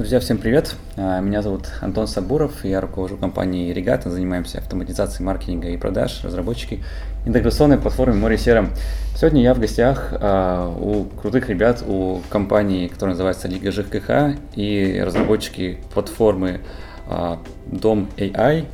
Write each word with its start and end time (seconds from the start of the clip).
Друзья, 0.00 0.18
всем 0.18 0.38
привет! 0.38 0.76
А, 0.96 1.20
меня 1.20 1.42
зовут 1.42 1.66
Антон 1.82 2.06
Сабуров, 2.06 2.64
я 2.64 2.80
руковожу 2.80 3.18
компанией 3.18 3.70
Регата, 3.74 4.08
занимаемся 4.08 4.56
автоматизацией 4.56 5.26
маркетинга 5.26 5.68
и 5.68 5.76
продаж, 5.76 6.24
разработчики 6.24 6.82
интеграционной 7.26 7.76
платформы 7.76 8.16
Море 8.16 8.38
Сером. 8.38 8.70
Сегодня 9.14 9.42
я 9.42 9.52
в 9.52 9.60
гостях 9.60 10.14
а, 10.14 10.74
у 10.74 11.04
крутых 11.04 11.50
ребят, 11.50 11.84
у 11.86 12.22
компании, 12.30 12.88
которая 12.88 13.12
называется 13.12 13.46
Лига 13.46 13.70
ЖКХ, 13.70 14.38
и 14.56 15.02
разработчики 15.04 15.80
платформы 15.92 16.62
а, 17.06 17.38
Дом 17.66 18.08
AI, 18.16 18.64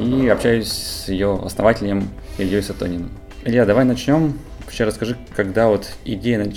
и 0.00 0.28
общаюсь 0.28 0.72
с 0.72 1.08
ее 1.10 1.42
основателем 1.44 2.08
Ильей 2.38 2.62
Сатониным. 2.62 3.10
Илья, 3.44 3.66
давай 3.66 3.84
начнем. 3.84 4.38
Вообще 4.64 4.84
расскажи, 4.84 5.18
когда 5.36 5.68
вот 5.68 5.90
идея 6.06 6.50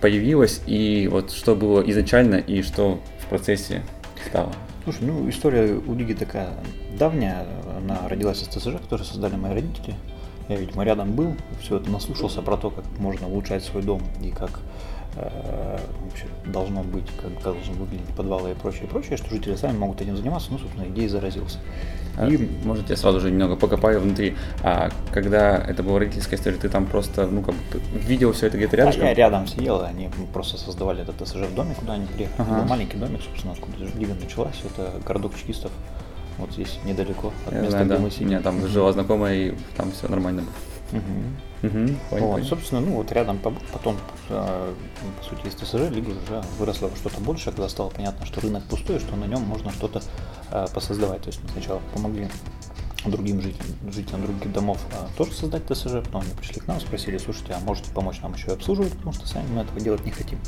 появилась, 0.00 0.60
и 0.66 1.08
вот 1.10 1.30
что 1.30 1.54
было 1.54 1.80
изначально, 1.82 2.34
и 2.34 2.62
что 2.62 3.00
процессе 3.34 3.82
стало? 4.28 4.52
Слушай, 4.84 5.02
ну 5.02 5.28
история 5.28 5.74
у 5.74 5.94
Лиги 5.94 6.12
такая 6.12 6.50
давняя. 6.96 7.44
Она 7.76 8.08
родилась 8.08 8.42
из 8.42 8.48
ТСЖ, 8.48 8.80
который 8.80 9.02
создали 9.02 9.34
мои 9.34 9.54
родители. 9.54 9.96
Я, 10.48 10.56
видимо, 10.56 10.84
рядом 10.84 11.14
был, 11.14 11.34
все 11.60 11.78
это 11.78 11.90
наслушался 11.90 12.42
про 12.42 12.56
то, 12.56 12.70
как 12.70 12.84
можно 12.98 13.26
улучшать 13.26 13.64
свой 13.64 13.82
дом 13.82 14.00
и 14.22 14.30
как 14.30 14.60
вообще 15.16 16.26
должно 16.46 16.82
быть, 16.82 17.06
как, 17.20 17.42
должны 17.42 17.74
выглядеть 17.74 18.14
подвалы 18.16 18.52
и 18.52 18.54
прочее, 18.54 18.88
прочее, 18.88 19.16
что 19.16 19.30
жители 19.30 19.54
сами 19.54 19.76
могут 19.76 20.00
этим 20.00 20.16
заниматься, 20.16 20.48
ну, 20.50 20.58
собственно, 20.58 20.86
идеей 20.88 21.08
заразился. 21.08 21.58
А, 22.16 22.28
и... 22.28 22.48
Может, 22.64 22.90
я 22.90 22.96
сразу 22.96 23.20
же 23.20 23.30
немного 23.30 23.56
покопаю 23.56 24.00
внутри. 24.00 24.36
А 24.62 24.90
когда 25.12 25.56
это 25.56 25.82
была 25.82 26.00
родительская 26.00 26.38
история, 26.38 26.56
ты 26.56 26.68
там 26.68 26.86
просто, 26.86 27.26
ну, 27.26 27.42
как 27.42 27.54
бы 27.54 27.80
видел 27.92 28.32
все 28.32 28.46
это 28.46 28.56
где-то 28.56 28.76
рядом? 28.76 28.94
Да, 28.98 29.08
я 29.08 29.14
рядом 29.14 29.46
сидел, 29.46 29.82
они 29.82 30.10
просто 30.32 30.58
создавали 30.58 31.02
этот 31.02 31.26
СЖ 31.26 31.46
в 31.46 31.54
доме, 31.54 31.74
куда 31.74 31.94
они 31.94 32.06
приехали. 32.06 32.34
Ага. 32.38 32.60
был 32.60 32.68
маленький 32.68 32.96
домик, 32.96 33.20
собственно, 33.22 33.52
откуда 33.52 33.76
Лига 33.96 34.14
началась, 34.14 34.60
это 34.64 34.92
городок 35.04 35.36
чекистов. 35.36 35.72
Вот 36.38 36.50
здесь 36.52 36.80
недалеко 36.84 37.32
от 37.46 37.52
я 37.52 37.60
места, 37.60 37.70
знаю, 37.70 37.86
где 37.86 37.94
да. 37.94 38.00
мы 38.00 38.10
сидим. 38.10 38.26
У 38.26 38.30
меня 38.30 38.40
там 38.40 38.66
жила 38.66 38.92
знакомая, 38.92 39.34
и 39.34 39.54
там 39.76 39.92
все 39.92 40.08
нормально 40.08 40.42
было. 40.42 40.73
Угу. 40.94 41.68
Угу, 41.68 41.88
понял, 42.10 42.26
вот, 42.26 42.44
собственно, 42.44 42.80
ну 42.80 42.96
вот 42.96 43.10
рядом 43.10 43.38
потом, 43.38 43.96
а, 44.28 44.74
по 45.18 45.24
сути, 45.24 45.46
из 45.46 45.54
ТСЖ 45.54 45.90
Лига 45.90 46.10
уже 46.10 46.42
выросла 46.58 46.88
во 46.88 46.96
что-то 46.96 47.20
большее, 47.20 47.52
когда 47.52 47.68
стало 47.68 47.90
понятно, 47.90 48.26
что 48.26 48.40
рынок 48.40 48.62
пустой, 48.64 49.00
что 49.00 49.16
на 49.16 49.24
нем 49.24 49.42
можно 49.42 49.72
что-то 49.72 50.02
а, 50.50 50.66
посоздавать. 50.68 51.22
То 51.22 51.28
есть 51.28 51.42
мы 51.42 51.48
сначала 51.48 51.80
помогли 51.94 52.28
другим 53.06 53.40
жителям, 53.40 53.92
жителям 53.92 54.22
других 54.22 54.52
домов 54.52 54.78
а, 54.92 55.08
тоже 55.16 55.32
создать 55.32 55.66
ТСЖ, 55.66 56.04
потом 56.04 56.22
они 56.22 56.34
пришли 56.34 56.60
к 56.60 56.66
нам, 56.66 56.80
спросили, 56.80 57.18
слушайте, 57.18 57.54
а 57.54 57.60
можете 57.60 57.90
помочь 57.90 58.20
нам 58.20 58.34
еще 58.34 58.48
и 58.48 58.52
обслуживать, 58.52 58.92
потому 58.92 59.12
что 59.12 59.26
сами 59.26 59.46
мы 59.48 59.62
этого 59.62 59.80
делать 59.80 60.04
не 60.04 60.10
хотим. 60.10 60.38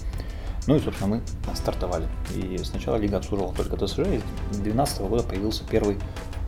Ну 0.67 0.77
и, 0.77 0.81
собственно, 0.81 1.17
мы 1.17 1.57
стартовали. 1.57 2.09
И 2.35 2.59
сначала 2.59 2.97
Лига 2.97 3.19
обслуживала 3.19 3.55
только 3.55 3.77
ТСЖ, 3.77 4.01
и 4.01 4.21
с 4.51 4.57
2012 4.59 5.01
года 5.03 5.23
появился 5.23 5.65
первый 5.69 5.99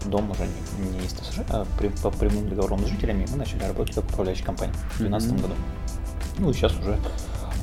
дом 0.06 0.30
уже 0.30 0.46
не, 0.46 0.98
не 0.98 1.06
из 1.06 1.12
ТСЖ, 1.12 1.40
а 1.50 1.66
при, 1.78 1.88
по 1.88 2.10
прямым 2.10 2.48
договорам 2.48 2.84
с 2.84 2.88
жителями 2.88 3.26
мы 3.30 3.36
начали 3.36 3.62
работать 3.64 3.94
как 3.94 4.04
управляющая 4.04 4.44
компания 4.44 4.72
в 4.72 4.98
2012 4.98 5.30
mm-hmm. 5.30 5.42
году. 5.42 5.54
Ну 6.38 6.50
и 6.50 6.52
сейчас 6.52 6.72
уже 6.78 6.98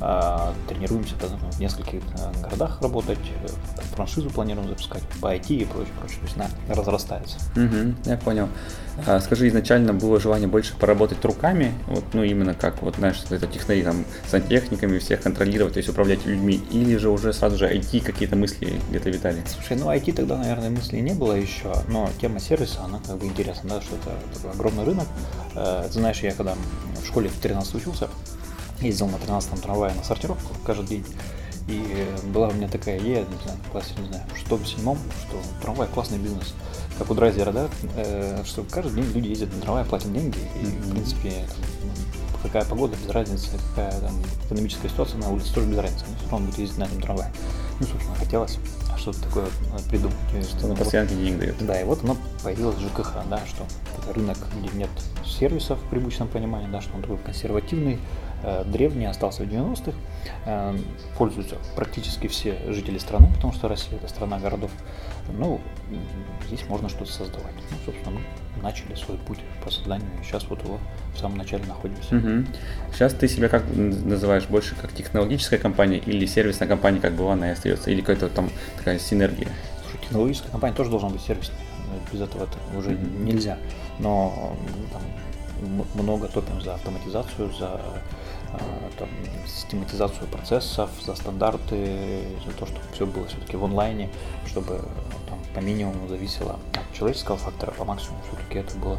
а, 0.00 0.54
тренируемся 0.68 1.14
в 1.16 1.60
нескольких 1.60 2.02
а, 2.18 2.32
городах 2.42 2.80
работать, 2.82 3.18
э, 3.18 3.48
франшизу 3.94 4.30
планируем 4.30 4.68
запускать 4.68 5.02
по 5.20 5.34
IT 5.34 5.54
и 5.54 5.64
прочее, 5.64 5.92
прочее. 5.98 6.18
То 6.20 6.24
есть 6.24 6.36
она 6.36 6.48
разрастается. 6.68 7.38
Угу, 7.56 7.94
я 8.04 8.16
понял. 8.18 8.48
А, 9.06 9.20
скажи, 9.20 9.48
изначально 9.48 9.92
было 9.92 10.20
желание 10.20 10.48
больше 10.48 10.74
поработать 10.76 11.24
руками, 11.24 11.72
вот, 11.86 12.04
ну 12.12 12.24
именно 12.24 12.54
как, 12.54 12.82
вот 12.82 12.96
знаешь, 12.96 13.22
это 13.28 13.46
технари, 13.46 13.82
там, 13.82 14.04
сантехниками 14.26 14.98
всех 14.98 15.22
контролировать, 15.22 15.74
то 15.74 15.78
есть 15.78 15.88
управлять 15.88 16.24
людьми, 16.24 16.62
или 16.70 16.96
же 16.96 17.10
уже 17.10 17.32
сразу 17.32 17.58
же 17.58 17.66
IT 17.66 18.02
какие-то 18.02 18.36
мысли 18.36 18.80
где-то 18.88 19.10
витали? 19.10 19.42
Слушай, 19.46 19.76
ну 19.78 19.90
IT 19.90 20.14
тогда, 20.14 20.36
наверное, 20.38 20.70
мыслей 20.70 21.02
не 21.02 21.12
было 21.12 21.34
еще, 21.34 21.74
но 21.88 22.08
тема 22.20 22.40
сервиса, 22.40 22.80
она 22.84 23.00
как 23.06 23.18
бы 23.18 23.26
интересна, 23.26 23.70
да, 23.70 23.80
что 23.82 23.96
это 23.96 24.10
такой 24.34 24.50
огромный 24.52 24.84
рынок. 24.84 25.06
Э, 25.54 25.84
ты 25.86 25.92
знаешь, 25.92 26.20
я 26.20 26.32
когда 26.32 26.54
в 27.02 27.06
школе 27.06 27.28
в 27.28 27.38
13 27.38 27.74
учился, 27.74 28.08
ездил 28.80 29.08
на 29.08 29.16
13-м 29.16 29.58
трамвае 29.58 29.94
на 29.94 30.04
сортировку 30.04 30.54
каждый 30.64 30.86
день. 30.86 31.04
И 31.68 32.06
была 32.32 32.48
у 32.48 32.52
меня 32.52 32.68
такая 32.68 32.98
идея, 32.98 33.24
не 33.24 33.42
знаю, 33.42 33.58
в 33.66 33.70
классе, 33.72 33.90
не 33.98 34.06
знаю, 34.06 34.22
в 34.32 34.38
шестом, 34.38 34.64
седьмом, 34.64 34.98
что 35.26 35.40
трамвай 35.60 35.88
классный 35.88 36.18
бизнес. 36.18 36.54
Как 36.96 37.10
у 37.10 37.14
драйзера, 37.14 37.52
да, 37.52 37.68
э, 37.96 38.42
что 38.44 38.62
каждый 38.62 39.02
день 39.02 39.12
люди 39.12 39.28
ездят 39.28 39.52
на 39.54 39.60
трамвай, 39.60 39.84
платят 39.84 40.12
деньги, 40.12 40.38
и, 40.38 40.64
mm-hmm. 40.64 40.82
в 40.82 40.90
принципе, 40.92 41.30
там, 41.30 41.90
какая 42.42 42.64
погода, 42.64 42.96
без 42.96 43.10
разницы, 43.10 43.48
какая 43.70 44.00
там 44.00 44.14
экономическая 44.46 44.88
ситуация 44.88 45.18
на 45.18 45.30
улице, 45.30 45.52
тоже 45.52 45.66
без 45.66 45.78
разницы, 45.78 46.04
но 46.08 46.16
все 46.16 46.30
равно 46.30 46.46
будет 46.46 46.58
ездить 46.58 46.78
на 46.78 46.84
этом 46.84 47.02
трамвае. 47.02 47.32
Ну, 47.80 47.86
собственно, 47.86 48.16
хотелось 48.16 48.58
что-то 48.96 49.22
такое 49.22 49.46
придумать. 49.90 50.16
Что 50.48 50.68
на 50.68 50.76
постоянке 50.76 51.14
вот, 51.14 51.22
денег 51.22 51.38
дает. 51.38 51.66
Да, 51.66 51.80
и 51.80 51.84
вот 51.84 52.02
оно 52.04 52.16
появилось 52.42 52.78
ЖКХ, 52.78 53.12
да, 53.28 53.40
что 53.46 53.64
это 53.98 54.12
рынок, 54.14 54.38
где 54.58 54.78
нет 54.78 54.90
сервисов 55.24 55.78
в 55.80 55.88
привычном 55.90 56.28
понимании, 56.28 56.68
да, 56.70 56.80
что 56.80 56.94
он 56.94 57.02
такой 57.02 57.18
консервативный, 57.18 57.98
древний, 58.64 59.06
остался 59.06 59.42
в 59.42 59.46
90-х. 59.46 59.96
Э, 60.44 60.76
пользуются 61.18 61.56
практически 61.74 62.28
все 62.28 62.56
жители 62.72 62.98
страны, 62.98 63.28
потому 63.34 63.52
что 63.52 63.68
Россия 63.68 63.98
это 63.98 64.08
страна 64.08 64.38
городов. 64.38 64.70
Ну, 65.32 65.60
здесь 66.46 66.64
можно 66.68 66.88
что-то 66.88 67.12
создавать. 67.12 67.54
Ну, 67.70 67.76
собственно, 67.84 68.16
мы 68.16 68.62
начали 68.62 68.94
свой 68.94 69.18
путь 69.18 69.40
по 69.64 69.70
созданию, 69.70 70.08
сейчас 70.22 70.44
вот 70.48 70.62
его 70.62 70.78
в 71.14 71.18
самом 71.18 71.38
начале 71.38 71.64
находимся. 71.66 72.16
Угу. 72.16 72.46
Сейчас 72.92 73.14
ты 73.14 73.28
себя 73.28 73.48
как 73.48 73.64
называешь 73.74 74.46
больше 74.46 74.74
как 74.76 74.92
технологическая 74.92 75.58
компания 75.58 75.98
или 75.98 76.26
сервисная 76.26 76.68
компания, 76.68 77.00
как 77.00 77.14
была 77.14 77.32
она 77.32 77.48
и 77.48 77.52
остается, 77.52 77.90
или 77.90 78.00
какая-то 78.00 78.28
там 78.28 78.50
такая 78.76 78.98
синергия? 78.98 79.48
Слушай, 79.82 80.02
технологическая 80.02 80.50
компания 80.50 80.74
тоже 80.74 80.90
должна 80.90 81.08
быть 81.08 81.22
сервисной. 81.22 81.58
Без 82.12 82.20
этого 82.20 82.44
это 82.44 82.78
уже 82.78 82.90
mm 82.90 83.24
нельзя. 83.24 83.58
Но 83.98 84.56
там, 84.92 85.02
много 85.94 86.28
топим 86.28 86.60
за 86.60 86.74
автоматизацию, 86.74 87.50
за 87.58 87.80
там, 88.98 89.08
систематизацию 89.46 90.26
процессов, 90.28 90.90
за 91.04 91.14
стандарты, 91.14 92.22
за 92.44 92.52
то, 92.52 92.66
чтобы 92.66 92.84
все 92.92 93.06
было 93.06 93.26
все-таки 93.26 93.56
в 93.56 93.64
онлайне, 93.64 94.10
чтобы 94.46 94.80
там, 95.28 95.38
по 95.54 95.60
минимуму 95.60 96.08
зависело 96.08 96.58
от 96.74 96.96
человеческого 96.96 97.36
фактора, 97.36 97.72
по 97.72 97.84
максимуму 97.84 98.20
все-таки 98.28 98.58
это 98.58 98.76
было 98.78 98.98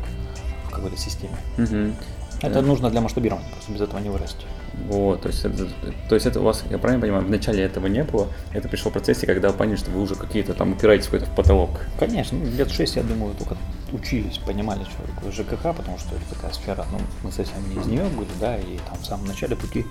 в 0.65 0.71
какой-то 0.71 0.97
системе. 0.97 1.37
Угу. 1.57 1.95
Это 2.41 2.53
да. 2.55 2.61
нужно 2.61 2.89
для 2.89 3.01
масштабирования, 3.01 3.49
просто 3.51 3.71
без 3.71 3.81
этого 3.81 3.99
не 3.99 4.09
вырасти. 4.09 4.45
Вот, 4.73 5.21
то 5.21 5.29
есть, 5.29 5.43
это, 5.43 5.67
то 6.07 6.15
есть 6.15 6.27
это 6.27 6.39
у 6.39 6.43
вас, 6.43 6.63
я 6.69 6.77
правильно 6.77 7.01
понимаю, 7.01 7.25
вначале 7.25 7.63
этого 7.63 7.87
не 7.87 8.03
было, 8.03 8.27
это 8.53 8.69
пришло 8.69 8.89
в 8.91 8.93
процессе, 8.93 9.25
когда 9.25 9.51
поняли, 9.51 9.75
что 9.75 9.91
вы 9.91 10.01
уже 10.01 10.15
какие-то 10.15 10.53
там 10.53 10.73
упираетесь 10.73 11.05
какой-то 11.05 11.25
в 11.25 11.35
потолок. 11.35 11.81
Конечно, 11.99 12.37
ну, 12.37 12.45
лет 12.51 12.71
шесть, 12.71 12.95
я 12.95 13.03
думаю, 13.03 13.33
только 13.35 13.57
учились, 13.91 14.37
понимали, 14.37 14.83
что 14.83 15.03
такое 15.15 15.31
ЖКХ, 15.31 15.75
потому 15.75 15.97
что 15.97 16.15
это 16.15 16.35
такая 16.35 16.53
сфера, 16.53 16.85
ну, 16.91 16.99
мы 17.23 17.31
совсем 17.31 17.57
не 17.69 17.81
из 17.81 17.87
нее 17.87 18.05
были, 18.09 18.29
да, 18.39 18.57
и 18.57 18.77
там 18.87 18.97
в 18.99 19.05
самом 19.05 19.25
начале 19.25 19.55
пути 19.55 19.85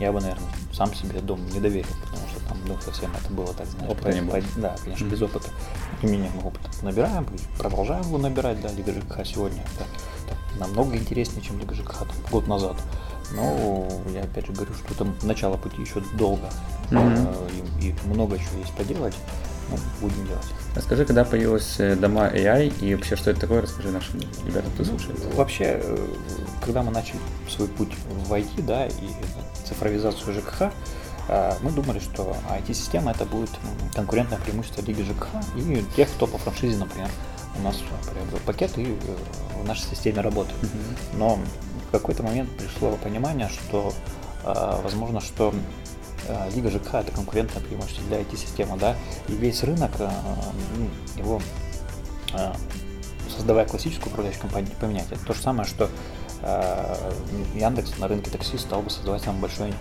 я 0.00 0.12
бы, 0.12 0.20
наверное, 0.20 0.48
сам 0.72 0.94
себе 0.94 1.20
дом 1.20 1.44
не 1.52 1.60
доверил, 1.60 1.90
потому 2.06 2.26
что 2.28 2.48
там, 2.48 2.58
ну, 2.66 2.78
совсем 2.80 3.10
это 3.14 3.32
было 3.32 3.52
так, 3.52 3.66
знаешь, 3.66 3.90
опыта 3.90 4.12
не 4.12 4.22
было. 4.22 4.40
да, 4.56 4.76
конечно, 4.82 5.04
mm-hmm. 5.04 5.10
без 5.10 5.22
опыта. 5.22 5.48
Тем 6.00 6.10
не 6.10 6.16
менее, 6.16 6.32
мы 6.34 6.48
опыт 6.48 6.62
набираем, 6.82 7.26
продолжаем 7.58 8.02
его 8.02 8.16
набирать, 8.16 8.60
да, 8.62 8.72
Лига 8.72 8.92
ЖКХ 8.92 9.26
сегодня, 9.26 9.62
это, 9.74 9.84
это 10.24 10.58
намного 10.58 10.96
интереснее, 10.96 11.42
чем 11.42 11.58
Лига 11.58 11.74
ЖКХ 11.74 11.98
там, 11.98 12.16
год 12.30 12.46
назад. 12.48 12.76
Но 13.32 13.88
я 14.12 14.22
опять 14.22 14.46
же 14.46 14.52
говорю, 14.52 14.72
что 14.74 14.94
там 14.94 15.14
начало 15.22 15.56
пути 15.56 15.80
еще 15.82 16.02
долго, 16.14 16.48
mm-hmm. 16.90 17.80
и, 17.80 17.88
и 17.88 17.94
много 18.06 18.38
чего 18.38 18.58
есть 18.58 18.74
поделать 18.74 19.14
ну, 19.70 19.76
будем 20.00 20.26
делать. 20.26 20.46
Расскажи, 20.74 21.04
когда 21.04 21.24
появилась 21.24 21.76
э, 21.78 21.94
дома 21.94 22.28
AI 22.28 22.72
и 22.80 22.94
вообще, 22.94 23.16
что 23.16 23.30
это 23.30 23.40
такое, 23.40 23.62
расскажи 23.62 23.90
нашим 23.90 24.20
ребятам, 24.44 24.70
кто 24.72 24.84
слушает. 24.84 25.18
Вообще, 25.34 25.80
э, 25.82 26.06
когда 26.64 26.82
мы 26.82 26.90
начали 26.90 27.18
свой 27.48 27.68
путь 27.68 27.92
в 28.26 28.32
IT, 28.32 28.64
да, 28.66 28.86
и 28.86 28.90
цифровизацию 29.64 30.34
ЖКХ, 30.34 30.72
мы 31.62 31.70
думали, 31.70 32.00
что 32.00 32.36
IT-система 32.50 33.12
это 33.12 33.24
будет 33.24 33.50
конкурентное 33.94 34.38
преимущество 34.38 34.82
Лиги 34.82 35.02
ЖКХ 35.02 35.28
и 35.54 35.84
тех, 35.94 36.08
кто 36.08 36.26
по 36.26 36.38
франшизе, 36.38 36.76
например, 36.76 37.08
у 37.58 37.62
нас 37.62 37.76
приобрел 38.10 38.38
пакет 38.46 38.78
и 38.78 38.96
в 39.62 39.66
нашей 39.66 39.82
системе 39.82 40.20
работает. 40.20 40.60
Mm-hmm. 40.62 41.18
Но 41.18 41.38
в 41.88 41.90
какой-то 41.90 42.22
момент 42.22 42.50
пришло 42.56 42.96
понимание, 42.96 43.48
что 43.48 43.92
возможно, 44.82 45.20
что 45.20 45.52
Э, 46.30 46.50
Лига 46.54 46.70
ЖК 46.70 46.94
это 46.94 47.12
конкурентное 47.12 47.62
преимущество 47.62 48.04
для 48.04 48.20
IT-системы, 48.20 48.76
да, 48.78 48.96
и 49.28 49.32
весь 49.32 49.62
рынок, 49.62 49.90
э, 49.98 50.10
ну, 50.76 50.88
его 51.16 51.40
э, 52.34 52.52
создавая 53.28 53.66
классическую 53.66 54.08
управляющую 54.12 54.42
компанию, 54.42 54.70
не 54.70 54.76
поменять. 54.76 55.06
Это 55.10 55.24
то 55.24 55.34
же 55.34 55.40
самое, 55.40 55.68
что 55.68 55.88
Яндекс 57.54 57.98
на 57.98 58.08
рынке 58.08 58.30
такси 58.30 58.56
стал 58.56 58.80
бы 58.80 58.88
создавать 58.88 59.22
самый 59.22 59.42
большой 59.42 59.74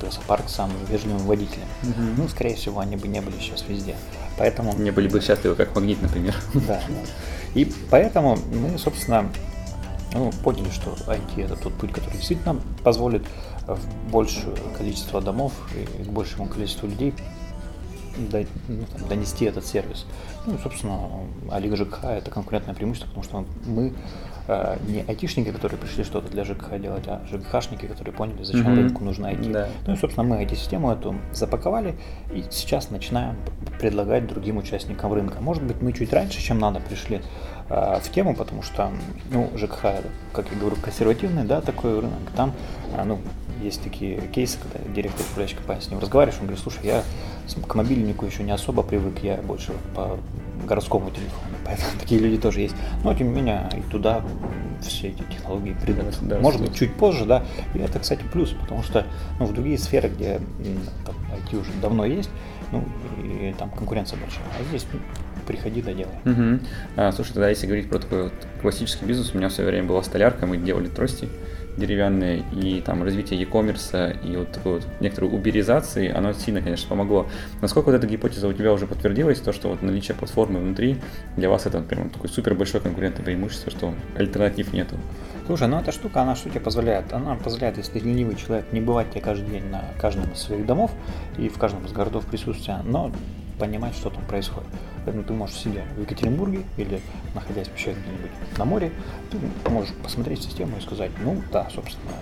таксопарк 0.00 0.48
с 0.48 0.54
самыми 0.54 0.82
вежливыми 0.86 1.26
водителями. 1.26 1.68
Угу. 1.82 2.22
Ну, 2.22 2.28
скорее 2.28 2.54
всего, 2.54 2.80
они 2.80 2.96
бы 2.96 3.08
не 3.08 3.20
были 3.20 3.38
сейчас 3.38 3.62
везде. 3.68 3.94
Поэтому... 4.38 4.74
Не 4.78 4.90
были 4.90 5.08
бы 5.08 5.20
счастливы, 5.20 5.54
как 5.54 5.74
магнит, 5.74 6.00
например. 6.00 6.34
Да, 6.54 6.80
да. 6.88 6.94
И 7.54 7.70
поэтому 7.90 8.36
мы, 8.52 8.78
собственно, 8.78 9.28
ну, 10.12 10.30
поняли, 10.42 10.70
что 10.70 10.96
IT 11.06 11.44
это 11.44 11.56
тот 11.56 11.74
путь, 11.74 11.92
который 11.92 12.16
действительно 12.16 12.60
позволит 12.84 13.26
в 13.66 14.10
большее 14.10 14.56
количество 14.76 15.20
домов 15.20 15.52
и 15.74 16.04
к 16.04 16.08
большему 16.08 16.46
количеству 16.46 16.86
людей 16.86 17.14
ну, 18.18 18.84
там, 18.96 19.08
донести 19.08 19.44
этот 19.44 19.66
сервис. 19.66 20.06
Ну, 20.46 20.58
собственно, 20.62 20.98
а 21.50 21.58
Лига 21.58 21.76
ЖКХ 21.76 22.04
это 22.04 22.30
конкурентное 22.30 22.74
преимущество, 22.74 23.08
потому 23.08 23.24
что 23.24 23.44
мы 23.66 23.92
э, 24.48 24.76
не 24.88 25.02
айтишники, 25.02 25.50
которые 25.50 25.78
пришли 25.78 26.04
что-то 26.04 26.28
для 26.28 26.44
ЖКХ 26.44 26.78
делать, 26.80 27.04
а 27.06 27.22
ЖКХшники, 27.30 27.86
которые 27.86 28.14
поняли, 28.14 28.42
зачем 28.42 28.66
mm-hmm. 28.66 28.76
рынку 28.76 29.04
нужно 29.04 29.26
IT. 29.26 29.52
Да. 29.52 29.68
Ну 29.86 29.92
и, 29.94 29.96
собственно, 29.96 30.26
мы 30.26 30.42
IT-систему 30.42 30.90
эту 30.90 31.14
запаковали 31.32 31.94
и 32.32 32.44
сейчас 32.50 32.90
начинаем 32.90 33.36
предлагать 33.78 34.26
другим 34.26 34.56
участникам 34.56 35.12
рынка. 35.12 35.40
Может 35.40 35.62
быть, 35.62 35.80
мы 35.80 35.92
чуть 35.92 36.12
раньше, 36.12 36.40
чем 36.42 36.58
надо, 36.58 36.80
пришли 36.80 37.20
э, 37.68 38.00
в 38.02 38.10
тему, 38.10 38.34
потому 38.34 38.62
что, 38.62 38.90
ну, 39.30 39.50
ЖКХ, 39.56 40.02
как 40.32 40.46
я 40.50 40.58
говорю, 40.58 40.76
консервативный, 40.76 41.44
да, 41.44 41.60
такой 41.60 42.00
рынок. 42.00 42.20
Там, 42.34 42.52
э, 42.96 43.04
ну, 43.04 43.18
есть 43.62 43.82
такие 43.82 44.20
кейсы, 44.28 44.58
когда 44.58 44.88
директор 44.92 45.22
управляющей 45.22 45.56
компании 45.56 45.82
с 45.82 45.90
ним 45.90 45.98
разговариваешь, 45.98 46.38
он 46.40 46.46
говорит, 46.46 46.62
слушай, 46.62 46.80
я 46.84 47.02
к 47.66 47.74
мобильнику 47.74 48.26
еще 48.26 48.42
не 48.42 48.52
особо 48.52 48.82
привык, 48.82 49.22
я 49.22 49.36
больше 49.36 49.72
по 49.94 50.18
городскому 50.66 51.10
телефону, 51.10 51.54
поэтому 51.64 51.90
такие 51.98 52.20
люди 52.20 52.40
тоже 52.40 52.60
есть. 52.60 52.74
Но 53.04 53.14
тем 53.14 53.28
не 53.28 53.34
менее 53.34 53.68
и 53.76 53.90
туда 53.90 54.22
все 54.80 55.08
эти 55.08 55.22
технологии 55.30 55.74
придут. 55.82 56.04
Да, 56.22 56.38
Может 56.38 56.60
быть, 56.60 56.74
чуть 56.74 56.94
позже, 56.94 57.24
да. 57.24 57.44
И 57.74 57.78
это, 57.78 57.98
кстати, 57.98 58.22
плюс, 58.32 58.50
потому 58.50 58.82
что 58.82 59.06
ну, 59.38 59.46
в 59.46 59.52
другие 59.52 59.78
сферы, 59.78 60.08
где 60.08 60.40
там, 61.04 61.14
IT 61.36 61.60
уже 61.60 61.70
давно 61.80 62.04
есть, 62.04 62.30
ну, 62.72 62.84
и 63.22 63.54
там 63.58 63.70
конкуренция 63.70 64.18
большая. 64.18 64.44
А 64.58 64.64
здесь 64.68 64.86
ну, 64.92 65.00
приходи 65.46 65.82
да 65.82 65.92
делай. 65.92 66.14
Угу. 66.24 66.60
А, 66.96 67.12
слушай, 67.12 67.32
тогда 67.32 67.48
если 67.48 67.66
говорить 67.66 67.88
про 67.88 67.98
такой 67.98 68.24
вот 68.24 68.32
классический 68.60 69.04
бизнес, 69.04 69.34
у 69.34 69.38
меня 69.38 69.48
все 69.48 69.64
время 69.64 69.88
была 69.88 70.02
столярка, 70.02 70.46
мы 70.46 70.58
делали 70.58 70.88
трости 70.88 71.28
деревянные, 71.78 72.44
и 72.52 72.80
там 72.80 73.02
развитие 73.02 73.40
e-commerce, 73.40 74.16
и 74.26 74.36
вот 74.36 74.52
такой 74.52 74.74
вот 74.74 74.86
некоторой 75.00 75.30
уберизации, 75.30 76.10
оно 76.10 76.32
сильно, 76.32 76.60
конечно, 76.60 76.88
помогло. 76.88 77.26
Насколько 77.60 77.86
вот 77.86 77.94
эта 77.94 78.06
гипотеза 78.06 78.48
у 78.48 78.52
тебя 78.52 78.72
уже 78.72 78.86
подтвердилась, 78.86 79.40
то, 79.40 79.52
что 79.52 79.68
вот 79.68 79.82
наличие 79.82 80.16
платформы 80.16 80.60
внутри 80.60 80.98
для 81.36 81.48
вас 81.48 81.66
это 81.66 81.80
прям 81.80 82.10
такой 82.10 82.28
супер 82.28 82.54
большое 82.54 82.82
конкурентное 82.82 83.24
преимущество, 83.24 83.70
что 83.70 83.94
альтернатив 84.16 84.72
нету? 84.72 84.96
Слушай, 85.46 85.68
ну 85.68 85.78
эта 85.78 85.92
штука, 85.92 86.22
она 86.22 86.36
что 86.36 86.50
тебе 86.50 86.60
позволяет? 86.60 87.12
Она 87.12 87.34
позволяет, 87.36 87.78
если 87.78 87.92
ты 87.92 87.98
ленивый 88.00 88.36
человек, 88.36 88.66
не 88.72 88.80
бывать 88.80 89.10
тебе 89.10 89.22
каждый 89.22 89.48
день 89.48 89.64
на 89.70 89.82
каждом 89.98 90.30
из 90.32 90.40
своих 90.40 90.66
домов 90.66 90.90
и 91.38 91.48
в 91.48 91.56
каждом 91.58 91.86
из 91.86 91.92
городов 91.92 92.26
присутствия, 92.26 92.80
но 92.84 93.10
понимать, 93.58 93.94
что 93.94 94.10
там 94.10 94.24
происходит. 94.24 94.68
Поэтому 95.08 95.24
ты 95.24 95.32
можешь 95.32 95.56
сидя 95.56 95.84
в 95.96 96.02
Екатеринбурге 96.02 96.64
или 96.76 97.00
находясь 97.34 97.66
вообще 97.68 97.92
где-нибудь 97.92 98.58
на 98.58 98.66
море, 98.66 98.92
ты 99.30 99.70
можешь 99.70 99.94
посмотреть 100.02 100.42
систему 100.42 100.76
и 100.76 100.82
сказать, 100.82 101.10
ну 101.24 101.40
да, 101.50 101.66
собственно, 101.74 102.12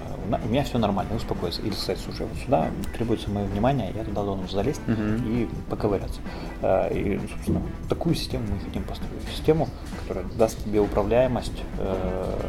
у 0.44 0.48
меня 0.48 0.62
все 0.62 0.78
нормально, 0.78 1.16
успокоиться. 1.16 1.62
Или 1.62 1.72
сказать, 1.72 1.98
слушай, 1.98 2.26
вот 2.26 2.38
сюда 2.38 2.68
требуется 2.96 3.28
мое 3.28 3.44
внимание, 3.46 3.90
я 3.92 4.04
туда 4.04 4.22
должен 4.22 4.48
залезть 4.48 4.80
uh-huh. 4.86 5.28
и 5.28 5.48
поковыряться. 5.68 6.20
А, 6.62 6.88
и, 6.88 7.18
собственно, 7.18 7.60
такую 7.88 8.14
систему 8.14 8.44
мы 8.52 8.60
хотим 8.60 8.84
построить. 8.84 9.20
Систему, 9.34 9.68
которая 10.02 10.24
даст 10.38 10.62
тебе 10.62 10.78
управляемость 10.78 11.64
э, 11.78 12.48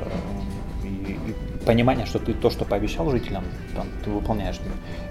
и, 0.84 1.14
и 1.14 1.36
понимание, 1.66 2.06
что 2.06 2.20
ты 2.20 2.34
то, 2.34 2.50
что 2.50 2.66
пообещал 2.66 3.10
жителям, 3.10 3.44
там, 3.76 3.88
ты 4.04 4.10
выполняешь 4.10 4.60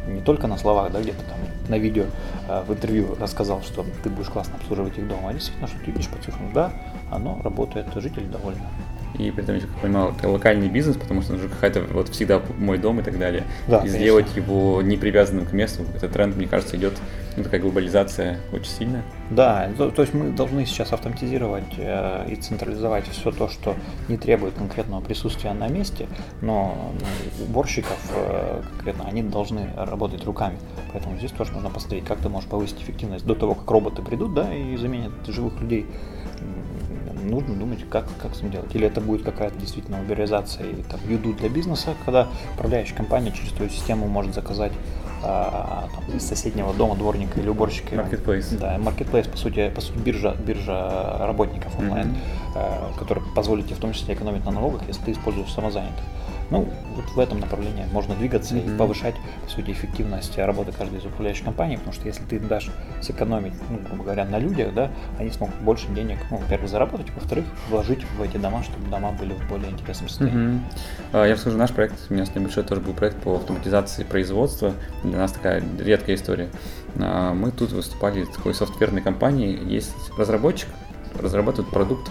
не, 0.06 0.20
только 0.20 0.46
на 0.46 0.56
словах, 0.56 0.92
да, 0.92 1.00
где-то 1.00 1.22
там 1.24 1.38
на 1.68 1.78
видео 1.78 2.04
э, 2.48 2.62
в 2.66 2.72
интервью 2.72 3.16
рассказал, 3.18 3.62
что 3.62 3.84
ты 4.02 4.10
будешь 4.10 4.28
классно 4.28 4.54
обслуживать 4.56 4.98
их 4.98 5.08
дома, 5.08 5.30
а 5.30 5.32
действительно, 5.32 5.66
что 5.66 5.78
ты 5.78 5.90
видишь 5.90 6.08
по 6.08 6.16
цифрам, 6.18 6.52
да, 6.52 6.72
оно 7.10 7.40
работает, 7.42 7.86
жители 7.96 8.26
довольны. 8.26 8.62
И 9.18 9.30
при 9.30 9.42
этом, 9.42 9.54
я 9.54 9.62
как 9.62 9.70
понимал, 9.78 10.12
это 10.12 10.28
локальный 10.28 10.68
бизнес, 10.68 10.96
потому 10.96 11.22
что 11.22 11.36
ЖКХ 11.36 11.64
это 11.64 11.80
вот 11.90 12.08
всегда 12.08 12.42
мой 12.58 12.76
дом 12.76 13.00
и 13.00 13.02
так 13.02 13.18
далее. 13.18 13.44
Да, 13.66 13.76
и 13.76 13.80
конечно. 13.80 13.98
сделать 13.98 14.36
его 14.36 14.82
не 14.82 14.96
привязанным 14.96 15.46
к 15.46 15.52
месту, 15.52 15.84
этот 15.94 16.12
тренд, 16.12 16.36
мне 16.36 16.46
кажется, 16.46 16.76
идет 16.76 16.94
ну, 17.36 17.42
такая 17.42 17.60
глобализация 17.60 18.38
очень 18.52 18.70
сильная. 18.70 19.02
Да, 19.30 19.68
то, 19.76 19.90
то 19.90 20.02
есть 20.02 20.14
мы 20.14 20.30
должны 20.30 20.64
сейчас 20.66 20.92
автоматизировать 20.92 21.74
э, 21.78 22.30
и 22.30 22.36
централизовать 22.36 23.08
все 23.08 23.32
то, 23.32 23.48
что 23.48 23.74
не 24.08 24.16
требует 24.16 24.54
конкретного 24.54 25.00
присутствия 25.00 25.52
на 25.52 25.66
месте, 25.66 26.06
но 26.42 26.92
ну, 27.38 27.44
уборщиков 27.44 27.98
э, 28.14 28.62
конкретно 28.70 29.06
они 29.06 29.22
должны 29.22 29.70
работать 29.76 30.24
руками. 30.24 30.58
Поэтому 30.92 31.16
здесь 31.16 31.32
тоже 31.32 31.52
нужно 31.52 31.70
посмотреть, 31.70 32.04
как 32.04 32.20
ты 32.20 32.28
можешь 32.28 32.48
повысить 32.48 32.80
эффективность 32.80 33.26
до 33.26 33.34
того, 33.34 33.54
как 33.54 33.68
роботы 33.68 34.00
придут, 34.02 34.34
да, 34.34 34.54
и 34.54 34.76
заменят 34.76 35.12
живых 35.26 35.60
людей 35.60 35.86
нужно 37.26 37.54
думать, 37.54 37.84
как, 37.90 38.06
как 38.20 38.34
с 38.34 38.38
этим 38.38 38.50
делать. 38.50 38.74
Или 38.74 38.86
это 38.86 39.00
будет 39.00 39.22
какая-то 39.24 39.58
действительно 39.58 40.00
уберизация 40.00 40.66
и 40.66 40.82
там 40.82 41.00
юду 41.08 41.32
для 41.34 41.48
бизнеса, 41.48 41.94
когда 42.04 42.28
управляющая 42.54 42.96
компания 42.96 43.32
через 43.32 43.50
твою 43.52 43.70
систему 43.70 44.06
может 44.06 44.34
заказать 44.34 44.72
а, 45.28 45.88
там, 45.92 46.16
из 46.16 46.26
соседнего 46.26 46.72
дома 46.72 46.94
дворника 46.94 47.40
или 47.40 47.48
уборщика. 47.48 47.96
Marketplace. 47.96 48.58
Да, 48.58 48.76
marketplace, 48.76 49.28
по 49.28 49.36
сути, 49.36 49.70
по 49.70 49.80
сути 49.80 49.98
биржа, 49.98 50.34
биржа 50.34 51.18
работников 51.26 51.76
онлайн, 51.78 52.08
mm-hmm. 52.08 52.52
а, 52.54 52.92
которая 52.98 53.24
позволит 53.34 53.66
тебе 53.66 53.76
в 53.76 53.80
том 53.80 53.92
числе 53.92 54.14
экономить 54.14 54.44
на 54.44 54.52
налогах, 54.52 54.82
если 54.86 55.02
ты 55.02 55.12
используешь 55.12 55.52
самозанятых. 55.52 56.04
Ну, 56.50 56.68
вот 56.94 57.04
в 57.06 57.18
этом 57.18 57.40
направлении 57.40 57.84
можно 57.92 58.14
двигаться 58.14 58.54
mm-hmm. 58.54 58.74
и 58.74 58.78
повышать, 58.78 59.14
по 59.44 59.50
сути, 59.50 59.72
эффективность 59.72 60.36
работы 60.38 60.72
каждой 60.72 60.98
из 60.98 61.04
управляющих 61.04 61.44
компаний, 61.44 61.76
потому 61.76 61.92
что 61.92 62.06
если 62.06 62.22
ты 62.24 62.38
дашь 62.38 62.70
сэкономить, 63.02 63.54
ну, 63.70 63.78
грубо 63.78 64.04
говоря, 64.04 64.24
на 64.24 64.38
людях, 64.38 64.72
да, 64.74 64.90
они 65.18 65.30
смогут 65.30 65.56
больше 65.56 65.88
денег, 65.88 66.18
ну, 66.30 66.38
во-первых, 66.38 66.70
заработать, 66.70 67.08
во-вторых, 67.14 67.44
вложить 67.68 68.04
в 68.16 68.22
эти 68.22 68.36
дома, 68.36 68.62
чтобы 68.62 68.88
дома 68.88 69.12
были 69.12 69.34
в 69.34 69.48
более 69.48 69.70
интересном 69.70 70.08
состоянии. 70.08 70.60
Mm-hmm. 71.12 71.28
Я 71.28 71.36
скажу, 71.36 71.56
наш 71.56 71.72
проект, 71.72 71.94
у 72.10 72.14
меня 72.14 72.26
с 72.26 72.34
небольшой 72.34 72.64
тоже 72.64 72.80
был 72.80 72.92
проект 72.92 73.16
по 73.22 73.36
автоматизации 73.36 74.04
производства, 74.04 74.72
для 75.02 75.18
нас 75.18 75.32
такая 75.32 75.62
редкая 75.78 76.16
история. 76.16 76.48
А, 76.98 77.34
мы 77.34 77.50
тут 77.50 77.72
выступали 77.72 78.24
такой 78.24 78.54
софтверной 78.54 79.02
компании, 79.02 79.58
есть 79.66 79.94
разработчик, 80.16 80.68
разрабатывает 81.18 81.70
продукт 81.70 82.10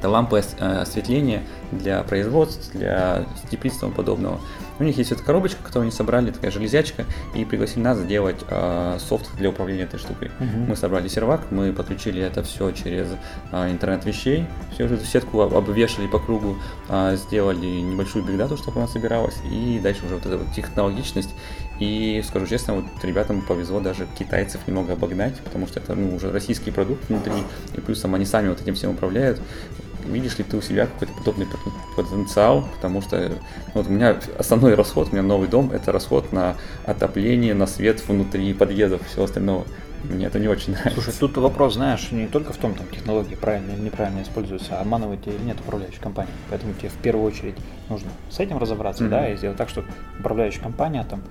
это 0.00 0.08
лампы 0.08 0.42
э, 0.58 0.80
осветления 0.80 1.42
для 1.72 2.02
производств, 2.02 2.72
для 2.72 3.26
теплиц 3.50 3.76
и 3.76 3.80
тому 3.80 3.92
подобного. 3.92 4.40
У 4.78 4.82
них 4.82 4.96
есть 4.96 5.12
эта 5.12 5.22
коробочка, 5.22 5.62
которую 5.62 5.82
они 5.82 5.92
собрали, 5.92 6.30
такая 6.30 6.50
железячка, 6.50 7.04
и 7.34 7.44
пригласили 7.44 7.82
нас 7.82 7.98
сделать 7.98 8.38
э, 8.48 8.96
софт 8.98 9.30
для 9.36 9.50
управления 9.50 9.82
этой 9.82 9.98
штукой. 9.98 10.28
Uh-huh. 10.28 10.68
Мы 10.68 10.74
собрали 10.74 11.06
сервак, 11.06 11.42
мы 11.50 11.74
подключили 11.74 12.22
это 12.22 12.42
все 12.42 12.70
через 12.70 13.08
э, 13.52 13.70
интернет 13.70 14.06
вещей, 14.06 14.46
всю 14.72 14.84
эту 14.84 15.04
сетку 15.04 15.42
обвешали 15.42 16.06
по 16.06 16.18
кругу, 16.18 16.56
э, 16.88 17.16
сделали 17.16 17.66
небольшую 17.66 18.24
бигдату, 18.24 18.56
чтобы 18.56 18.78
она 18.78 18.88
собиралась, 18.88 19.36
и 19.44 19.78
дальше 19.82 20.06
уже 20.06 20.14
вот 20.14 20.24
эта 20.24 20.38
вот 20.38 20.50
технологичность. 20.54 21.30
И 21.78 22.22
скажу 22.26 22.46
честно, 22.46 22.74
вот 22.76 22.84
ребятам 23.02 23.42
повезло 23.42 23.80
даже 23.80 24.06
китайцев 24.18 24.66
немного 24.66 24.94
обогнать, 24.94 25.36
потому 25.40 25.66
что 25.66 25.80
это 25.80 25.94
ну, 25.94 26.14
уже 26.14 26.32
российский 26.32 26.70
продукт 26.70 27.06
внутри, 27.10 27.44
и 27.74 27.80
плюсом 27.80 28.14
они 28.14 28.24
сами 28.24 28.48
вот 28.48 28.62
этим 28.62 28.74
всем 28.74 28.92
управляют 28.92 29.40
видишь 30.06 30.38
ли 30.38 30.44
ты 30.44 30.56
у 30.56 30.62
себя 30.62 30.86
какой-то 30.86 31.12
подобный 31.14 31.46
потенциал, 31.96 32.68
потому 32.74 33.02
что 33.02 33.28
ну, 33.28 33.36
вот 33.74 33.86
у 33.86 33.90
меня 33.90 34.18
основной 34.38 34.74
расход, 34.74 35.08
у 35.10 35.12
меня 35.12 35.22
новый 35.22 35.48
дом, 35.48 35.70
это 35.72 35.92
расход 35.92 36.32
на 36.32 36.56
отопление, 36.84 37.54
на 37.54 37.66
свет 37.66 38.06
внутри 38.06 38.52
подъездов, 38.54 39.02
все 39.06 39.24
остальное. 39.24 39.64
Мне 40.04 40.26
это 40.26 40.38
не 40.38 40.48
очень 40.48 40.72
нравится. 40.72 41.00
Слушай, 41.02 41.18
тут 41.18 41.36
вопрос, 41.36 41.74
знаешь, 41.74 42.10
не 42.10 42.26
только 42.26 42.52
в 42.52 42.56
том, 42.56 42.74
там 42.74 42.86
технологии 42.88 43.34
правильно 43.34 43.72
или 43.72 43.80
неправильно 43.80 44.22
используются, 44.22 44.78
а 44.78 44.80
обманывать 44.80 45.26
или 45.26 45.36
нет 45.44 45.60
управляющей 45.60 46.00
компании. 46.00 46.32
Поэтому 46.48 46.72
тебе 46.72 46.88
в 46.88 46.96
первую 46.96 47.26
очередь 47.26 47.56
нужно 47.88 48.10
с 48.30 48.40
этим 48.40 48.56
разобраться, 48.56 49.04
mm-hmm. 49.04 49.10
да, 49.10 49.30
и 49.30 49.36
сделать 49.36 49.58
так, 49.58 49.68
чтобы 49.68 49.88
управляющая 50.18 50.62
компания 50.62 51.04
там 51.08 51.22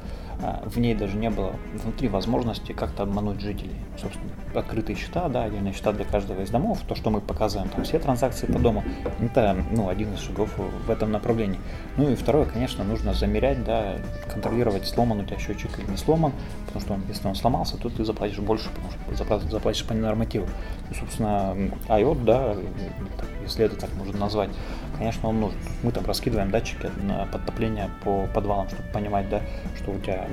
в 0.65 0.79
ней 0.79 0.95
даже 0.95 1.17
не 1.17 1.29
было 1.29 1.53
внутри 1.73 2.07
возможности 2.07 2.71
как-то 2.71 3.03
обмануть 3.03 3.41
жителей. 3.41 3.75
Собственно, 4.01 4.29
открытые 4.55 4.95
счета, 4.95 5.27
да, 5.27 5.43
отдельные 5.43 5.73
счета 5.73 5.91
для 5.91 6.05
каждого 6.05 6.41
из 6.41 6.49
домов, 6.49 6.79
то, 6.87 6.95
что 6.95 7.09
мы 7.09 7.19
показываем, 7.19 7.69
там 7.69 7.83
все 7.83 7.99
транзакции 7.99 8.45
по 8.47 8.57
дому, 8.57 8.83
это 9.19 9.57
ну, 9.71 9.89
один 9.89 10.13
из 10.13 10.19
шагов 10.19 10.49
в 10.57 10.89
этом 10.89 11.11
направлении. 11.11 11.59
Ну 11.97 12.09
и 12.09 12.15
второе, 12.15 12.45
конечно, 12.45 12.83
нужно 12.83 13.13
замерять, 13.13 13.63
да, 13.63 13.97
контролировать, 14.31 14.87
сломан 14.87 15.19
у 15.19 15.23
тебя 15.25 15.37
счетчик 15.37 15.77
или 15.77 15.91
не 15.91 15.97
сломан, 15.97 16.31
потому 16.67 16.81
что 16.85 16.99
если 17.09 17.27
он 17.27 17.35
сломался, 17.35 17.77
то 17.77 17.89
ты 17.89 18.05
заплатишь 18.05 18.39
больше, 18.39 18.69
потому 18.69 19.15
что 19.15 19.49
заплатишь 19.49 19.85
по 19.85 19.93
нормативу. 19.93 20.47
Ну, 20.89 20.95
собственно, 20.95 21.55
IOT, 21.89 22.23
да, 22.23 22.55
если 23.49 23.65
это 23.65 23.75
так 23.75 23.89
можно 23.95 24.17
назвать, 24.17 24.49
конечно, 24.97 25.29
он 25.29 25.39
нужен. 25.39 25.57
Мы 25.83 25.91
там 25.91 26.05
раскидываем 26.05 26.51
датчики 26.51 26.89
на 27.03 27.25
подтопление 27.25 27.89
по 28.03 28.27
подвалам, 28.33 28.69
чтобы 28.69 28.83
понимать, 28.93 29.29
да, 29.29 29.41
что 29.77 29.91
у 29.91 29.99
тебя 29.99 30.27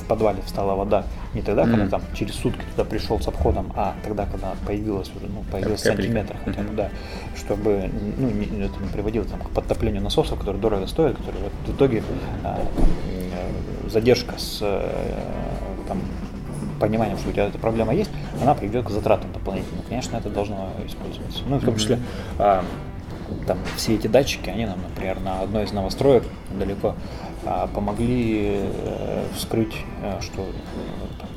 в 0.00 0.04
подвале 0.06 0.42
встала 0.42 0.74
вода 0.74 1.04
не 1.34 1.42
тогда, 1.42 1.62
mm-hmm. 1.62 1.70
когда 1.70 1.88
там 1.88 2.02
через 2.14 2.34
сутки 2.34 2.62
туда 2.74 2.84
пришел 2.84 3.20
с 3.20 3.28
обходом, 3.28 3.72
а 3.76 3.94
тогда, 4.04 4.26
когда 4.26 4.54
появилась 4.66 5.10
уже, 5.14 5.26
ну, 5.26 5.44
появилась 5.50 5.82
сантиметр 5.82 6.36
хотя 6.44 6.62
бы, 6.62 6.68
mm-hmm. 6.68 6.76
да, 6.76 6.90
чтобы 7.36 7.90
ну, 8.18 8.30
не, 8.30 8.64
это 8.64 8.80
не 8.80 8.88
приводило 8.88 9.24
там, 9.24 9.40
к 9.40 9.50
подтоплению 9.50 10.02
насосов, 10.02 10.38
которые 10.38 10.60
дорого 10.60 10.86
стоят, 10.86 11.16
которые 11.16 11.50
в 11.66 11.76
итоге 11.76 12.02
а, 12.44 12.58
задержка 13.88 14.38
с 14.38 14.58
э, 14.62 14.90
там, 15.86 16.00
пониманием, 16.78 17.18
что 17.18 17.28
у 17.28 17.32
тебя 17.32 17.46
эта 17.46 17.58
проблема 17.58 17.94
есть, 17.94 18.10
она 18.40 18.54
приведет 18.54 18.86
к 18.86 18.90
затратам 18.90 19.32
дополнительным. 19.32 19.84
Конечно, 19.88 20.16
это 20.16 20.30
должно 20.30 20.70
использоваться. 20.86 21.42
Ну, 21.46 21.58
в 21.58 21.64
том 21.64 21.76
числе, 21.76 21.98
а, 22.38 22.64
там 23.46 23.58
все 23.76 23.94
эти 23.94 24.06
датчики, 24.06 24.48
они 24.48 24.66
нам, 24.66 24.78
например, 24.82 25.20
на 25.20 25.40
одной 25.42 25.64
из 25.64 25.72
новостроек 25.72 26.24
далеко 26.58 26.94
а, 27.44 27.66
помогли 27.68 28.60
э, 28.62 29.24
вскрыть, 29.34 29.74
э, 30.02 30.20
что 30.20 30.46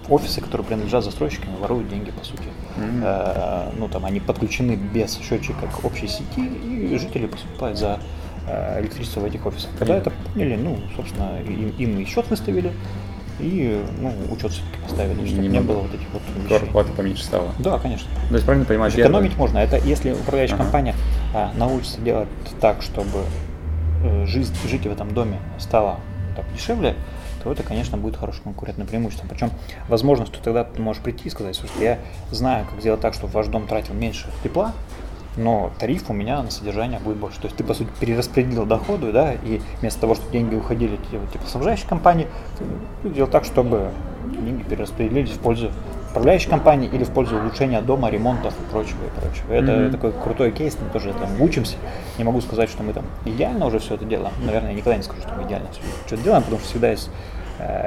офисы, 0.10 0.42
которые 0.42 0.66
принадлежат 0.66 1.04
застройщикам, 1.04 1.56
воруют 1.58 1.90
деньги, 1.90 2.12
по 2.12 2.26
сути. 2.26 2.44
Mm-hmm. 2.78 3.76
ну, 3.78 3.90
там 3.90 4.06
они 4.06 4.22
подключены 4.22 4.76
без 4.76 5.20
счетчика 5.20 5.68
к 5.68 5.86
общей 5.86 6.08
сети, 6.08 6.46
и 6.46 6.98
жители 6.98 7.28
поступают 7.28 7.78
за 7.78 8.00
электричество 8.80 9.20
в 9.20 9.26
этих 9.26 9.46
офисах. 9.46 9.70
Когда 9.78 9.96
mm-hmm. 9.96 10.02
это 10.02 10.12
поняли, 10.34 10.56
ну, 10.56 10.78
собственно, 10.96 11.40
им, 11.42 11.70
им 11.78 12.00
и 12.00 12.06
счет 12.06 12.30
выставили, 12.30 12.74
и 13.40 13.84
ну, 14.00 14.14
учет 14.32 14.52
все-таки 14.52 14.82
поставили, 14.84 15.26
чтобы 15.26 15.42
не, 15.42 15.48
не 15.48 15.62
было 15.62 15.80
вот 15.80 15.94
этих 15.94 16.08
вот 16.14 16.22
вещей. 16.36 16.48
Квартплата 16.48 16.92
поменьше 16.92 17.24
стала. 17.24 17.52
Да, 17.60 17.80
конечно. 17.80 18.08
То 18.30 18.34
есть 18.34 18.46
правильно 18.46 18.66
понимаешь, 18.66 18.94
экономить 18.94 19.38
можно. 19.38 19.58
Это 19.58 19.78
если 19.78 20.12
управляющая 20.12 20.56
ага. 20.56 20.64
компания 20.64 20.96
а, 21.34 21.52
научится 21.56 22.00
делать 22.02 22.30
так, 22.60 22.82
чтобы 22.82 23.24
э, 24.04 24.26
жизнь, 24.26 24.54
жить 24.68 24.86
в 24.86 24.92
этом 24.92 25.14
доме 25.14 25.40
стала 25.60 26.00
так, 26.36 26.46
дешевле, 26.54 26.96
то 27.44 27.52
это, 27.52 27.64
конечно, 27.64 27.98
будет 27.98 28.18
хорошим 28.18 28.44
конкурентным 28.44 28.88
преимуществом. 28.88 29.30
Причем, 29.30 29.52
возможно, 29.88 30.26
что 30.26 30.42
тогда 30.42 30.64
ты 30.64 30.82
можешь 30.82 31.02
прийти 31.02 31.28
и 31.28 31.32
сказать, 31.32 31.56
слушай, 31.56 31.74
я 31.80 32.00
знаю, 32.30 32.66
как 32.70 32.80
сделать 32.80 33.02
так, 33.02 33.14
чтобы 33.14 33.34
ваш 33.34 33.48
дом 33.48 33.68
тратил 33.68 33.94
меньше 33.94 34.28
тепла, 34.44 34.74
но 35.38 35.72
тариф 35.80 36.10
у 36.10 36.14
меня 36.14 36.42
на 36.42 36.52
содержание 36.52 37.00
будет 37.00 37.18
больше. 37.18 37.40
То 37.40 37.46
есть 37.46 37.58
ты, 37.58 37.64
по 37.64 37.74
сути, 37.74 37.90
перераспределил 38.00 38.66
доходы, 38.66 39.12
да, 39.12 39.34
и 39.34 39.62
вместо 39.80 40.02
того, 40.02 40.16
чтобы 40.16 40.32
деньги 40.32 40.56
уходили 40.56 40.98
типа, 41.32 41.46
снабжающей 41.48 41.88
компании, 41.88 42.28
ты 43.04 43.10
сделал 43.10 43.30
так, 43.30 43.46
чтобы 43.46 43.92
деньги 44.26 44.64
перераспределились 44.64 45.32
в 45.32 45.40
пользу 45.40 45.72
управляющей 46.12 46.50
компании 46.50 46.90
или 46.92 47.06
в 47.06 47.12
пользу 47.12 47.38
улучшения 47.38 47.82
дома, 47.82 48.10
ремонтов 48.10 48.54
и 48.60 48.72
прочего, 48.72 49.00
и 49.06 49.20
прочего. 49.20 49.54
Это 49.54 49.72
mm-hmm. 49.72 49.92
такой 49.92 50.12
крутой 50.12 50.52
кейс, 50.52 50.78
мы 50.82 50.90
тоже 50.90 51.14
там 51.14 51.42
учимся. 51.42 51.78
Не 52.18 52.26
могу 52.26 52.42
сказать, 52.42 52.70
что 52.70 52.84
мы 52.84 52.94
там 52.94 53.06
идеально 53.26 53.66
уже 53.66 53.80
все 53.80 53.96
это 53.96 54.04
делаем. 54.04 54.34
Наверное, 54.46 54.72
я 54.72 54.76
никогда 54.76 54.98
не 54.98 55.04
скажу, 55.04 55.22
что 55.22 55.34
мы 55.36 55.44
идеально 55.44 55.70
все 55.72 55.82
что-то 56.08 56.24
делаем, 56.24 56.44
потому 56.44 56.60
что 56.60 56.70
всегда 56.70 56.92
есть 56.92 57.10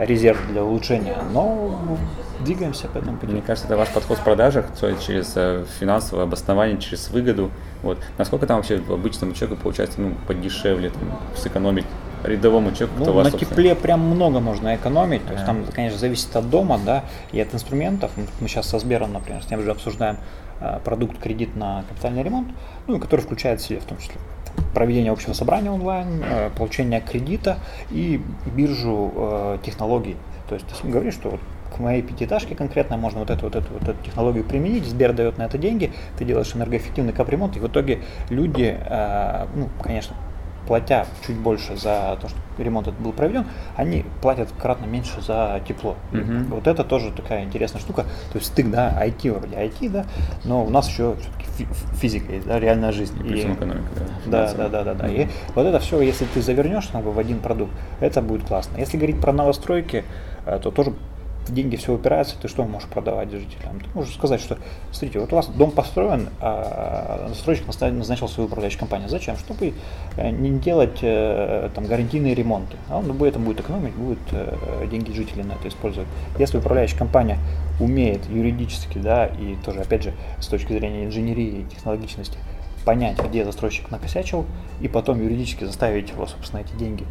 резерв 0.04 0.38
для 0.48 0.62
улучшения, 0.62 1.16
но 1.32 1.98
двигаемся 2.40 2.88
по 2.88 2.98
этому 2.98 3.16
пути. 3.16 3.32
Мне 3.32 3.42
кажется, 3.42 3.66
это 3.66 3.76
ваш 3.76 3.88
подход 3.88 4.18
в 4.18 4.24
продажах, 4.24 4.66
через 5.04 5.32
э, 5.36 5.64
финансовое 5.80 6.24
обоснование, 6.24 6.78
через 6.78 7.08
выгоду. 7.10 7.50
Вот. 7.82 7.98
Насколько 8.18 8.46
там 8.46 8.58
вообще 8.58 8.76
обычному 8.76 9.32
человеку 9.32 9.60
получается 9.62 10.00
ну, 10.00 10.14
подешевле, 10.26 10.90
там, 10.90 11.18
сэкономить 11.36 11.86
рядовому 12.22 12.72
человеку, 12.72 13.04
ну, 13.04 13.12
вас, 13.12 13.32
На 13.32 13.38
тепле 13.38 13.74
прям 13.74 14.00
много 14.00 14.40
можно 14.40 14.74
экономить. 14.76 15.26
То 15.26 15.32
есть 15.32 15.44
там, 15.44 15.64
конечно, 15.72 15.98
зависит 15.98 16.34
от 16.36 16.48
дома, 16.48 16.78
да, 16.84 17.04
и 17.32 17.40
от 17.40 17.54
инструментов. 17.54 18.10
Мы 18.40 18.48
сейчас 18.48 18.68
со 18.68 18.78
Сбером, 18.78 19.12
например, 19.12 19.42
с 19.42 19.46
тем 19.46 19.62
же 19.62 19.70
обсуждаем 19.70 20.18
э, 20.60 20.78
продукт 20.84 21.18
кредит 21.18 21.56
на 21.56 21.84
капитальный 21.88 22.22
ремонт, 22.22 22.48
ну, 22.86 22.98
который 22.98 23.20
включает 23.20 23.60
в 23.60 23.64
себя 23.64 23.80
в 23.80 23.84
том 23.84 23.98
числе 23.98 24.16
проведение 24.74 25.12
общего 25.12 25.32
собрания 25.32 25.70
онлайн, 25.70 26.22
э, 26.22 26.50
получение 26.56 27.00
кредита 27.00 27.58
и 27.90 28.20
биржу 28.46 29.12
э, 29.14 29.58
технологий. 29.64 30.16
То 30.48 30.54
есть 30.54 30.66
ты 30.66 30.88
говоришь, 30.88 31.14
что 31.14 31.30
вот 31.30 31.40
к 31.74 31.78
моей 31.80 32.02
пятиэтажке 32.02 32.54
конкретно 32.54 32.96
можно 32.96 33.20
вот 33.20 33.30
эту, 33.30 33.44
вот 33.46 33.56
эту, 33.56 33.72
вот 33.72 33.82
эту 33.82 34.04
технологию 34.04 34.44
применить, 34.44 34.84
Сбер 34.84 35.12
дает 35.12 35.38
на 35.38 35.44
это 35.44 35.58
деньги, 35.58 35.92
ты 36.18 36.24
делаешь 36.24 36.54
энергоэффективный 36.54 37.12
капремонт, 37.12 37.56
и 37.56 37.60
в 37.60 37.66
итоге 37.66 38.00
люди, 38.30 38.76
э, 38.78 39.46
ну, 39.54 39.68
конечно, 39.82 40.14
платя 40.66 41.06
чуть 41.26 41.36
больше 41.36 41.76
за 41.76 42.18
то, 42.20 42.28
что 42.28 42.38
ремонт 42.58 42.88
этот 42.88 43.00
был 43.00 43.12
проведен, 43.12 43.46
они 43.76 44.04
платят 44.22 44.50
кратно 44.58 44.86
меньше 44.86 45.20
за 45.20 45.60
тепло. 45.66 45.96
Mm-hmm. 46.12 46.44
Вот 46.48 46.66
это 46.66 46.84
тоже 46.84 47.10
такая 47.12 47.44
интересная 47.44 47.80
штука. 47.80 48.02
То 48.32 48.38
есть 48.38 48.46
стык, 48.46 48.70
да, 48.70 48.96
IT 49.04 49.30
вроде 49.32 49.56
IT, 49.56 49.90
да, 49.90 50.06
но 50.44 50.64
у 50.64 50.70
нас 50.70 50.88
еще 50.88 51.16
все-таки 51.20 51.66
физика 52.00 52.32
есть, 52.32 52.46
да, 52.46 52.58
реальная 52.58 52.92
жизнь. 52.92 53.14
И, 53.26 53.34
и 53.34 53.52
экономика, 53.52 53.88
да. 54.26 54.46
Да, 54.46 54.54
да, 54.54 54.68
да, 54.68 54.84
да, 54.84 54.94
да. 54.94 55.08
И 55.08 55.28
вот 55.54 55.66
это 55.66 55.78
все, 55.80 56.00
если 56.00 56.26
ты 56.26 56.42
завернешь 56.42 56.86
там, 56.86 57.02
в 57.02 57.18
один 57.18 57.40
продукт, 57.40 57.72
это 58.00 58.22
будет 58.22 58.46
классно. 58.46 58.78
Если 58.78 58.96
говорить 58.96 59.20
про 59.20 59.32
новостройки, 59.32 60.04
э, 60.46 60.58
то 60.62 60.70
тоже 60.70 60.94
деньги 61.52 61.76
все 61.76 61.92
упираются, 61.92 62.36
ты 62.40 62.48
что 62.48 62.64
можешь 62.64 62.88
продавать 62.88 63.30
жителям? 63.30 63.80
Ты 63.80 63.86
можешь 63.94 64.14
сказать, 64.14 64.40
что, 64.40 64.58
смотрите, 64.90 65.18
вот 65.18 65.32
у 65.32 65.36
вас 65.36 65.48
дом 65.48 65.70
построен, 65.70 66.28
а 66.40 67.26
застройщик 67.28 67.66
назначил 67.66 68.28
свою 68.28 68.46
управляющую 68.46 68.80
компанию. 68.80 69.08
Зачем? 69.08 69.36
Чтобы 69.36 69.74
э, 70.16 70.30
не 70.30 70.58
делать 70.58 70.98
э, 71.02 71.68
там 71.74 71.86
гарантийные 71.86 72.34
ремонты. 72.34 72.76
А 72.88 72.98
он 72.98 73.12
будет, 73.12 73.34
этом 73.34 73.44
будет 73.44 73.60
экономить, 73.60 73.94
будет 73.94 74.18
э, 74.30 74.86
деньги 74.90 75.12
жителей 75.12 75.42
на 75.42 75.52
это 75.52 75.68
использовать. 75.68 76.08
Если 76.38 76.58
управляющая 76.58 76.98
компания 76.98 77.38
умеет 77.80 78.24
юридически, 78.30 78.98
да, 78.98 79.26
и 79.26 79.56
тоже, 79.64 79.80
опять 79.80 80.04
же, 80.04 80.12
с 80.40 80.46
точки 80.46 80.72
зрения 80.72 81.04
инженерии 81.04 81.60
и 81.60 81.74
технологичности, 81.74 82.38
понять, 82.84 83.18
где 83.18 83.44
застройщик 83.44 83.90
накосячил, 83.90 84.44
и 84.80 84.88
потом 84.88 85.20
юридически 85.20 85.64
заставить 85.64 86.10
его, 86.10 86.26
собственно, 86.26 86.60
эти 86.60 86.74
деньги 86.76 87.04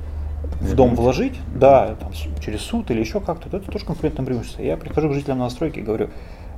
в 0.61 0.75
дом 0.75 0.95
вложить, 0.95 1.39
да, 1.55 1.95
там, 1.99 2.11
через 2.39 2.61
суд 2.61 2.89
или 2.91 2.99
еще 2.99 3.19
как-то, 3.19 3.49
то 3.49 3.57
это 3.57 3.71
тоже 3.71 3.85
конкурентное 3.85 4.25
преимущество. 4.25 4.61
Я 4.61 4.77
прихожу 4.77 5.09
к 5.09 5.13
жителям 5.13 5.39
настройки 5.39 5.79
и 5.79 5.81
говорю, 5.81 6.09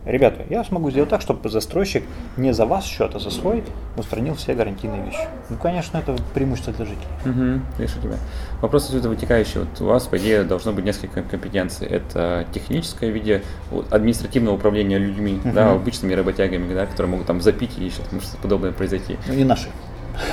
ребята, 0.06 0.44
я 0.50 0.64
смогу 0.64 0.92
сделать 0.92 1.10
так, 1.10 1.22
чтобы 1.22 1.50
застройщик 1.50 2.04
не 2.38 2.54
за 2.54 2.66
вас 2.66 2.86
счет, 2.86 3.16
а 3.16 3.20
за 3.20 3.32
свой 3.32 3.64
устранил 3.98 4.36
все 4.36 4.54
гарантийные 4.54 5.04
вещи. 5.04 5.28
Ну, 5.50 5.58
конечно, 5.58 5.98
это 5.98 6.16
преимущество 6.34 6.74
для 6.74 6.86
жителей. 6.86 7.08
Угу, 7.26 7.62
вижу 7.80 8.02
тебя. 8.02 8.18
Вопрос 8.62 8.86
отсюда 8.86 9.10
вытекающий. 9.10 9.62
Вот 9.62 9.82
у 9.82 9.86
вас, 9.86 10.08
по 10.08 10.18
идее, 10.18 10.44
должно 10.44 10.72
быть 10.72 10.86
несколько 10.86 11.24
компетенций. 11.24 11.88
Это 11.88 12.46
техническое 12.54 13.12
в 13.12 13.14
виде 13.14 13.44
административного 13.90 14.56
управления 14.56 14.98
людьми, 14.98 15.40
угу. 15.44 15.54
да, 15.54 15.72
обычными 15.72 16.14
работягами, 16.14 16.74
да, 16.74 16.86
которые 16.86 17.12
могут 17.12 17.28
там 17.28 17.42
запить 17.42 17.78
и 17.78 17.86
еще 17.86 18.02
что-то 18.04 18.38
подобное 18.42 18.72
произойти. 18.72 19.18
Ну, 19.28 19.34
не 19.34 19.44
наши. 19.44 19.70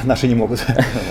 Наши 0.05 0.29
не 0.29 0.35
могут. 0.35 0.61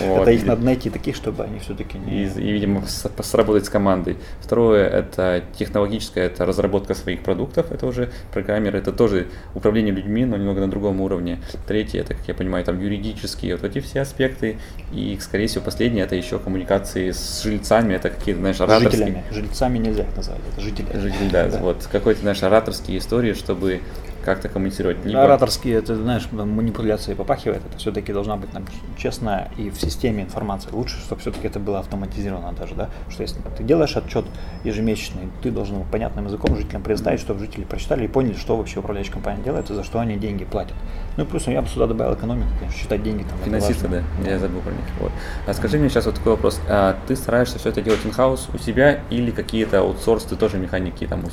Вот. 0.06 0.22
Это 0.22 0.32
их 0.32 0.46
надо 0.46 0.64
найти 0.64 0.90
таких, 0.90 1.16
чтобы 1.16 1.44
они 1.44 1.60
все-таки 1.60 1.98
не... 1.98 2.24
И, 2.24 2.26
и, 2.26 2.52
видимо, 2.52 2.84
сработать 2.88 3.66
с 3.66 3.70
командой. 3.70 4.18
Второе– 4.40 4.88
это 4.90 5.44
технологическая, 5.58 6.26
это 6.26 6.46
разработка 6.46 6.94
своих 6.94 7.24
продуктов, 7.24 7.72
это 7.72 7.86
уже 7.86 8.12
программеры, 8.34 8.80
это 8.80 8.92
тоже 8.92 9.28
управление 9.56 9.94
людьми, 9.94 10.26
но 10.26 10.38
немного 10.38 10.62
на 10.62 10.70
другом 10.70 11.02
уровне. 11.02 11.40
Третье– 11.68 12.00
это, 12.02 12.14
как 12.14 12.28
я 12.28 12.34
понимаю, 12.34 12.66
там 12.66 12.80
юридические, 12.80 13.56
вот 13.56 13.64
эти 13.64 13.80
все 13.80 14.02
аспекты. 14.02 14.58
И, 14.94 15.18
скорее 15.22 15.48
всего, 15.48 15.64
последнее– 15.64 16.04
это 16.06 16.16
еще 16.16 16.40
коммуникации 16.40 17.12
с 17.12 17.44
жильцами, 17.44 17.94
это 17.94 18.10
какие-то, 18.10 18.42
знаешь, 18.42 18.60
ораторские... 18.62 18.92
Жителями. 18.92 19.24
Жильцами 19.32 19.78
нельзя 19.78 20.04
их 20.04 20.16
назвать, 20.16 20.40
это 20.52 20.62
жители. 20.62 20.88
Жители, 20.94 21.30
да, 21.30 21.48
да. 21.48 21.60
вот 21.60 21.88
какой-то, 21.92 22.22
знаешь, 22.22 22.42
ораторские 22.44 22.98
истории, 22.98 23.34
чтобы 23.34 23.82
как-то 24.24 24.50
коммуницировать. 24.50 25.04
Либо... 25.06 25.24
Ораторские, 25.24 25.76
это, 25.76 25.96
знаешь, 25.96 26.28
манипуляции 26.32 27.14
попахивает, 27.14 27.62
это 27.66 27.78
все-таки 27.78 28.14
должна 28.14 28.38
быть 28.38 28.54
нам 28.54 28.66
честная 28.98 29.52
и 29.58 29.70
в 29.70 29.80
системе 29.80 30.24
информация. 30.24 30.72
Лучше, 30.74 31.00
чтобы 31.00 31.22
все-таки 31.22 31.48
это 31.48 31.60
было 31.60 31.80
автоматизировано 31.80 32.54
даже, 32.54 32.76
да, 32.76 32.90
что 33.10 33.24
если 33.24 33.40
ты 33.58 33.64
делаешь 33.64 33.96
отчет 33.96 34.26
ежемесячный, 34.64 35.30
ты 35.42 35.52
должен 35.52 35.84
понятным 35.86 36.26
языком 36.26 36.56
жителям 36.56 36.84
предоставить, 36.84 37.20
чтобы 37.20 37.40
жители 37.40 37.64
прочитали 37.64 38.06
и 38.06 38.08
поняли, 38.08 38.36
что 38.36 38.58
вообще 38.58 38.80
управляющая 38.80 39.14
компания 39.14 39.44
делает 39.44 39.70
и 39.70 39.74
за 39.74 39.84
что 39.84 40.00
они 40.00 40.18
деньги 40.18 40.46
платят. 40.46 40.76
Ну 41.18 41.24
и 41.24 41.28
плюс 41.28 41.48
я 41.48 41.62
бы 41.62 41.68
сюда 41.68 41.88
добавил 41.88 42.14
экономику, 42.14 42.50
конечно, 42.60 42.80
считать 42.80 43.04
деньги 43.04 43.24
там. 43.24 43.38
Финансисты, 43.44 43.88
да, 43.88 44.04
я 44.30 44.40
забыл 44.40 44.62
про 44.62 44.72
них. 44.72 44.86
Вот. 45.00 45.12
А 45.48 45.54
скажи 45.54 45.78
мне 45.78 45.90
сейчас 45.90 46.06
вот 46.06 46.16
такой 46.16 46.34
вопрос. 46.34 46.62
А 46.70 46.96
ты 47.08 47.16
стараешься 47.16 47.60
все 47.60 47.70
это 47.70 47.82
делать 47.82 48.00
in-house 48.06 48.50
у 48.54 48.58
себя 48.58 49.02
или 49.10 49.32
какие-то 49.32 49.80
аутсорс 49.80 50.24
ты 50.24 50.36
тоже 50.36 50.58
механики 50.58 51.06
там 51.08 51.24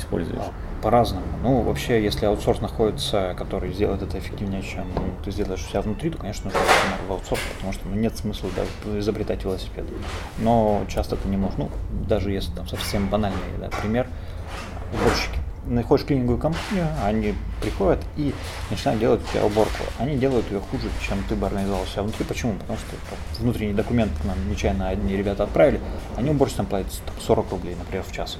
используешь? 0.00 0.40
А, 0.40 0.82
по-разному. 0.82 1.26
Ну, 1.42 1.62
вообще, 1.62 2.02
если 2.02 2.26
аутсорс 2.26 2.60
находится, 2.60 3.34
который 3.36 3.72
сделает 3.72 4.02
это 4.02 4.18
эффективнее, 4.18 4.62
чем 4.62 4.86
ты 5.24 5.30
сделаешь 5.30 5.64
у 5.64 5.68
себя 5.68 5.82
внутри, 5.82 6.10
то, 6.10 6.18
конечно, 6.18 6.46
нужно 6.46 6.60
в 7.08 7.12
аутсорс, 7.12 7.40
потому 7.56 7.72
что 7.72 7.88
ну, 7.88 7.94
нет 7.96 8.16
смысла 8.16 8.50
да, 8.56 8.98
изобретать 8.98 9.44
велосипед. 9.44 9.84
Но 10.38 10.82
часто 10.88 11.16
ты 11.16 11.28
не 11.28 11.36
можешь, 11.36 11.58
ну, 11.58 11.70
даже 12.08 12.32
если 12.32 12.52
там 12.52 12.66
совсем 12.66 13.08
банальный 13.08 13.38
да, 13.58 13.68
пример, 13.68 14.08
уборщики. 14.92 15.38
Находишь 15.66 16.06
клининговую 16.06 16.38
компанию, 16.38 16.86
они 17.04 17.34
приходят 17.60 18.00
и 18.16 18.34
начинают 18.70 19.00
делать 19.00 19.20
у 19.22 19.32
тебя 19.32 19.44
уборку. 19.44 19.84
Они 19.98 20.16
делают 20.16 20.50
ее 20.50 20.60
хуже, 20.60 20.88
чем 21.06 21.22
ты 21.28 21.34
бы 21.34 21.46
организовал 21.46 21.84
себя 21.86 22.02
внутри. 22.02 22.24
Почему? 22.24 22.54
Потому 22.54 22.78
что 22.78 23.42
внутренний 23.42 23.74
документ 23.74 24.12
нам 24.24 24.36
нечаянно 24.50 24.88
одни 24.88 25.16
ребята 25.16 25.44
отправили, 25.44 25.80
они 26.16 26.30
уборщицам 26.30 26.66
платят 26.66 26.92
40 27.20 27.50
рублей, 27.50 27.76
например, 27.78 28.04
в 28.04 28.12
час 28.12 28.38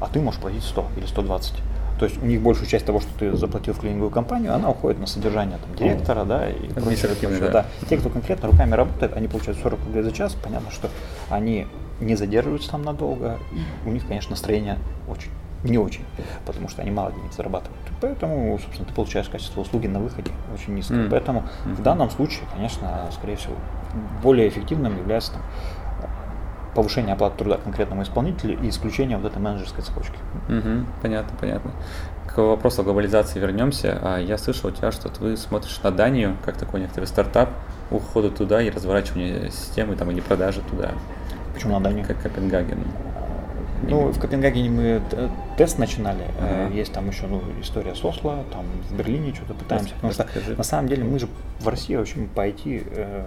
а 0.00 0.06
ты 0.08 0.20
можешь 0.20 0.40
платить 0.40 0.64
100 0.64 0.86
или 0.96 1.06
120. 1.06 1.54
То 1.98 2.06
есть 2.06 2.22
у 2.22 2.24
них 2.24 2.40
большую 2.40 2.66
часть 2.66 2.86
того, 2.86 3.00
что 3.00 3.10
ты 3.18 3.36
заплатил 3.36 3.74
в 3.74 3.80
клининговую 3.80 4.10
компанию, 4.10 4.54
она 4.54 4.70
уходит 4.70 4.98
на 4.98 5.06
содержание 5.06 5.58
там, 5.58 5.74
директора, 5.76 6.24
да, 6.24 6.48
и 6.48 6.68
прочее. 6.68 7.40
Да. 7.40 7.50
да. 7.50 7.66
Те, 7.88 7.98
кто 7.98 8.08
конкретно 8.08 8.48
руками 8.48 8.74
работает, 8.74 9.14
они 9.14 9.28
получают 9.28 9.58
40 9.58 9.78
рублей 9.84 10.02
за 10.02 10.12
час. 10.12 10.34
Понятно, 10.42 10.70
что 10.70 10.88
они 11.28 11.66
не 12.00 12.16
задерживаются 12.16 12.70
там 12.70 12.82
надолго, 12.82 13.38
и 13.52 13.88
у 13.88 13.92
них, 13.92 14.06
конечно, 14.06 14.30
настроение 14.30 14.78
очень 15.08 15.30
не 15.64 15.78
очень, 15.78 16.04
потому 16.46 16.68
что 16.68 16.82
они 16.82 16.90
мало 16.90 17.12
денег 17.12 17.32
зарабатывают. 17.32 17.80
Поэтому, 18.00 18.58
собственно, 18.58 18.88
ты 18.88 18.94
получаешь 18.94 19.28
качество 19.28 19.60
услуги 19.60 19.86
на 19.86 20.00
выходе 20.00 20.30
очень 20.54 20.74
низкое. 20.74 21.06
Mm. 21.06 21.10
Поэтому 21.10 21.40
mm-hmm. 21.40 21.74
в 21.74 21.82
данном 21.82 22.10
случае, 22.10 22.46
конечно, 22.54 23.08
скорее 23.12 23.36
всего, 23.36 23.54
более 24.22 24.48
эффективным 24.48 24.96
является 24.96 25.32
там, 25.32 25.42
повышение 26.74 27.14
оплаты 27.14 27.38
труда 27.38 27.58
конкретному 27.58 28.02
исполнителю 28.02 28.58
и 28.62 28.68
исключение 28.68 29.16
вот 29.18 29.30
этой 29.30 29.38
менеджерской 29.38 29.82
цепочки. 29.82 30.14
Угу, 30.48 30.86
понятно, 31.02 31.36
понятно. 31.38 31.72
К 32.26 32.38
вопросу 32.38 32.82
о 32.82 32.84
глобализации 32.84 33.40
вернемся. 33.40 33.98
А, 34.02 34.18
я 34.18 34.38
слышал 34.38 34.70
у 34.70 34.72
тебя, 34.72 34.92
что 34.92 35.10
вы 35.20 35.36
смотришь 35.36 35.80
на 35.82 35.90
Данию, 35.90 36.36
как 36.44 36.56
такой 36.56 36.80
некоторый 36.80 37.06
стартап, 37.06 37.50
ухода 37.90 38.30
туда 38.30 38.62
и 38.62 38.70
разворачивание 38.70 39.50
системы 39.50 39.96
там, 39.96 40.10
или 40.10 40.20
продажи 40.20 40.62
туда. 40.62 40.92
Почему 41.54 41.78
на 41.78 41.80
Данию? 41.80 42.06
Как 42.06 42.22
Копенгаген. 42.22 42.78
Ну, 43.82 44.10
в 44.10 44.18
Копенгагене 44.18 44.70
мы 44.70 45.02
тест 45.56 45.78
начинали. 45.78 46.24
Ага. 46.38 46.74
Есть 46.74 46.92
там 46.92 47.08
еще 47.08 47.26
ну, 47.26 47.42
история 47.60 47.94
с 47.94 48.04
Осло, 48.04 48.44
там 48.52 48.64
в 48.88 48.96
Берлине 48.96 49.34
что-то 49.34 49.54
пытаемся. 49.54 49.94
Потому 49.94 50.12
что 50.12 50.28
на 50.56 50.62
самом 50.62 50.88
деле 50.88 51.04
мы 51.04 51.18
же 51.18 51.28
в 51.60 51.68
России 51.68 51.96
очень 51.96 52.28
по 52.28 52.46
IT 52.46 53.26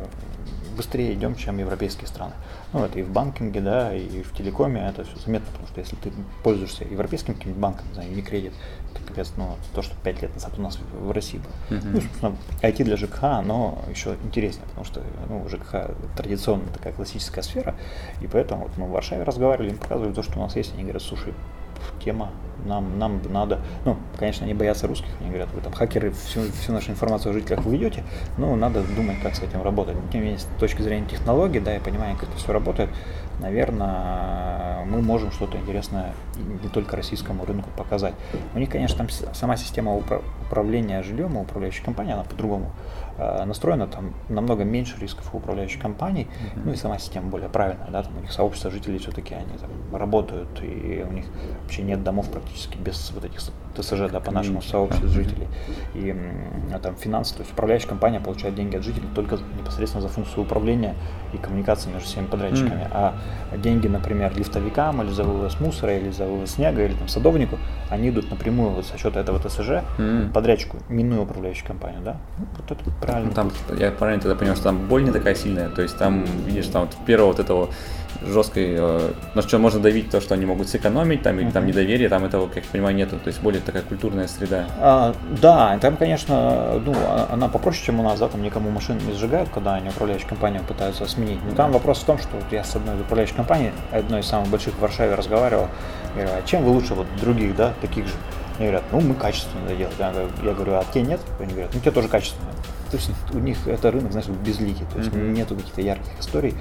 быстрее 0.74 1.14
идем, 1.14 1.36
чем 1.36 1.58
европейские 1.58 2.08
страны. 2.08 2.34
Ну, 2.74 2.84
это 2.84 3.00
и 3.00 3.04
в 3.04 3.10
банкинге, 3.10 3.62
да, 3.62 3.96
и 3.96 4.22
в 4.24 4.36
телекоме 4.36 4.82
это 4.88 5.04
все 5.04 5.18
заметно, 5.18 5.48
потому 5.52 5.68
что 5.68 5.80
если 5.80 5.96
ты 5.96 6.12
пользуешься 6.44 6.84
европейским 6.84 7.36
каким-нибудь 7.36 7.62
банком, 7.62 7.88
не 7.90 7.94
знаю, 7.94 8.12
Unicredit, 8.12 8.54
это 8.92 9.04
капец, 9.06 9.32
ну, 9.38 9.56
то, 9.74 9.82
что 9.82 9.96
5 10.04 10.22
лет 10.22 10.34
назад 10.34 10.54
у 10.58 10.62
нас 10.62 10.80
в 10.94 11.12
России 11.12 11.40
было. 11.40 11.78
Mm-hmm. 11.78 11.90
Ну, 11.94 12.02
собственно, 12.02 12.36
IT 12.62 12.84
для 12.84 12.98
ЖКХ, 12.98 13.24
оно 13.24 13.84
еще 13.90 14.16
интереснее, 14.24 14.66
потому 14.68 14.86
что, 14.86 15.02
ну, 15.30 15.48
ЖКХ 15.48 15.92
традиционно 16.18 16.68
такая 16.74 16.94
классическая 16.94 17.42
сфера, 17.42 17.76
и 18.22 18.28
поэтому 18.28 18.64
вот 18.64 18.78
мы 18.78 18.88
в 18.88 18.92
Варшаве 18.92 19.24
разговаривали, 19.24 19.72
им 19.72 19.78
показывали 19.78 20.14
то, 20.14 20.24
что 20.24 20.40
у 20.40 20.42
нас 20.42 20.56
есть, 20.56 20.74
они 20.74 20.84
говорят, 20.84 21.02
слушай, 21.02 21.34
тема, 22.04 22.30
нам, 22.66 22.98
нам 22.98 23.22
надо, 23.30 23.60
ну, 23.86 23.98
конечно, 24.18 24.46
они 24.46 24.54
боятся 24.54 24.88
русских, 24.88 25.10
они 25.20 25.30
говорят, 25.30 25.50
вы 25.54 25.62
там 25.62 25.74
хакеры 25.74 26.12
всю, 26.12 26.42
всю 26.52 26.72
нашу 26.72 26.92
информацию 26.92 27.32
о 27.32 27.34
жителях 27.34 27.66
вы 27.66 27.74
ведете, 27.74 28.04
но 28.38 28.56
надо 28.56 28.84
думать, 28.96 29.18
как 29.22 29.36
с 29.36 29.42
этим 29.42 29.62
работать. 29.62 29.96
Тем 30.12 30.22
не 30.22 30.28
менее, 30.28 30.40
с 30.40 30.48
точки 30.60 30.82
зрения 30.82 31.08
технологий, 31.08 31.60
да, 31.60 31.76
и 31.76 31.80
понимания, 31.80 32.16
как 32.16 32.30
это 32.30 32.38
все 32.38 32.54
работает, 32.54 32.90
наверное, 33.40 34.86
мы 34.86 35.02
можем 35.02 35.32
что-то 35.32 35.58
интересное 35.58 36.14
не 36.36 36.70
только 36.70 36.96
российскому 36.96 37.46
рынку 37.46 37.70
показать. 37.76 38.14
У 38.54 38.60
них, 38.60 38.70
конечно, 38.70 38.98
там 38.98 39.10
сама 39.34 39.58
система 39.58 39.96
управления 39.96 41.02
жильем 41.04 41.38
и 41.38 41.42
управляющей 41.42 41.84
компании, 41.84 42.14
она 42.14 42.24
по-другому 42.24 42.72
настроена, 43.18 43.88
там 43.88 44.14
намного 44.30 44.64
меньше 44.64 45.00
рисков 45.00 45.34
у 45.34 45.38
управляющих 45.38 45.82
компаний, 45.82 46.28
mm-hmm. 46.28 46.62
ну 46.66 46.72
и 46.74 46.76
сама 46.76 46.98
система 46.98 47.30
более 47.30 47.50
правильная, 47.50 47.90
да, 47.90 48.04
там 48.04 48.18
у 48.18 48.22
них 48.22 48.32
сообщество 48.32 48.72
жителей 48.72 48.98
все-таки 48.98 49.34
они 49.34 49.58
там 49.58 49.70
работают, 49.96 50.62
и 50.62 51.06
у 51.08 51.12
них 51.12 51.26
вообще 51.62 51.84
нет 51.84 52.04
домов 52.04 52.30
практически 52.32 52.78
без 52.78 53.12
вот 53.12 53.26
этих 53.26 53.40
ТСЖ, 53.76 54.12
да, 54.12 54.20
по 54.20 54.32
нашему 54.32 54.62
сообществу 54.62 55.08
жителей. 55.08 55.48
И 55.94 56.16
а 56.74 56.80
там 56.80 56.96
финансы, 56.96 57.34
то 57.36 57.42
есть 57.42 57.52
управляющая 57.52 57.90
компания 57.90 58.20
получает 58.20 58.56
деньги 58.56 58.76
от 58.76 58.84
жителей 58.84 59.08
только 59.16 59.38
непосредственно 59.58 60.02
за 60.02 60.10
функцию 60.10 60.44
управления 60.44 60.96
и 61.34 61.38
коммуникации 61.38 61.90
между 61.90 62.08
всеми 62.08 62.26
подрядчиками. 62.26 62.82
Mm. 62.82 62.92
А 62.92 63.16
деньги, 63.58 63.88
например, 63.88 64.36
лифтовикам 64.36 65.02
или 65.02 65.12
за 65.12 65.24
вывоз 65.24 65.60
мусора, 65.60 65.98
или 65.98 66.12
за 66.12 66.26
вывоз 66.26 66.52
снега, 66.52 66.84
или 66.86 66.94
там 66.94 67.08
садовнику, 67.08 67.58
они 67.90 68.10
идут 68.10 68.30
напрямую 68.30 68.72
вот 68.72 68.86
со 68.86 68.98
счета 68.98 69.20
этого 69.20 69.40
ТСЖ 69.40 69.84
mm. 69.98 70.32
подрядчику, 70.32 70.78
минуя 70.90 71.22
управляющую 71.22 71.68
компанию, 71.68 72.02
да? 72.04 72.18
Ну, 72.38 72.46
вот 72.58 72.72
это 72.72 72.90
правильно. 73.02 73.32
Там, 73.32 73.52
я 73.78 73.92
правильно 73.92 74.22
тогда 74.22 74.36
понял, 74.36 74.56
что 74.56 74.66
там 74.66 74.88
боль 74.88 75.04
не 75.04 75.12
такая 75.12 75.36
сильная, 75.36 75.70
то 75.70 75.82
есть 75.82 75.98
там, 75.98 76.26
видишь, 76.46 76.68
там 76.68 76.84
вот 76.84 76.96
первого 77.06 77.28
вот 77.28 77.40
этого 77.40 77.70
жесткой, 78.22 78.76
э, 78.78 79.12
на 79.34 79.42
что 79.42 79.58
можно 79.60 79.80
давить 79.80 80.10
то, 80.10 80.22
что 80.22 80.34
они 80.34 80.46
могут 80.46 80.70
сэкономить, 80.70 81.22
там, 81.24 81.40
или 81.40 81.50
там 81.50 81.66
недоверие, 81.66 82.10
там 82.10 82.26
этого, 82.26 82.48
как 82.48 82.64
я 82.64 82.70
понимаю, 82.72 82.96
нету, 82.96 83.18
то 83.20 83.28
есть 83.28 83.42
более 83.42 83.62
такая 83.62 83.84
культурная 83.84 84.28
среда. 84.28 84.66
А, 84.80 85.16
да, 85.42 85.78
там, 85.80 85.98
конечно, 85.98 86.80
ну, 86.86 86.94
а, 86.96 87.30
она 87.32 87.48
попроще, 87.48 87.86
чем 87.86 88.00
у 88.00 88.04
нас, 88.04 88.20
да, 88.20 88.28
там 88.28 88.42
никому 88.42 88.70
машин 88.70 88.98
не 89.06 89.14
сжигают, 89.14 89.50
когда 89.50 89.76
они 89.76 89.90
управляющую 89.90 90.30
компанию 90.30 90.62
пытаются 90.64 91.06
сменить. 91.08 91.40
Но 91.48 91.56
там 91.56 91.72
вопрос 91.72 92.00
в 92.00 92.06
том, 92.06 92.18
что 92.18 92.30
я 92.52 92.64
с 92.64 92.76
одной 92.76 92.96
из 92.96 93.02
управляющих 93.02 93.36
компаний, 93.36 93.72
одной 93.92 94.22
из 94.22 94.28
самых 94.28 94.50
больших 94.50 94.74
в 94.76 94.80
Варшаве 94.80 95.16
разговаривал, 95.16 95.68
говорю, 96.14 96.30
а 96.34 96.42
чем 96.46 96.64
вы 96.64 96.72
лучше 96.72 96.94
вот 96.94 97.08
других, 97.20 97.56
да, 97.56 97.74
таких 97.82 98.08
же? 98.08 98.14
Они 98.58 98.68
говорят, 98.68 98.84
ну 98.92 99.02
мы 99.02 99.16
качественно 99.16 99.66
это 99.66 99.76
делаем. 99.76 100.30
Я 100.44 100.54
говорю, 100.54 100.74
а 100.74 100.86
те 100.94 101.02
нет? 101.02 101.20
Они 101.40 101.52
говорят, 101.52 101.72
ну 101.74 101.80
те 101.80 101.92
тоже 101.92 102.08
качественно. 102.08 102.52
То 102.92 102.98
есть 102.98 103.10
у 103.34 103.40
них 103.40 103.68
это 103.68 103.90
рынок, 103.90 104.12
знаешь, 104.12 104.28
безликий, 104.28 104.86
то 104.94 105.00
есть 105.00 105.10
mm-hmm. 105.10 105.32
нету 105.32 105.56
каких-то 105.56 105.82
ярких 105.82 106.20
историй. 106.20 106.54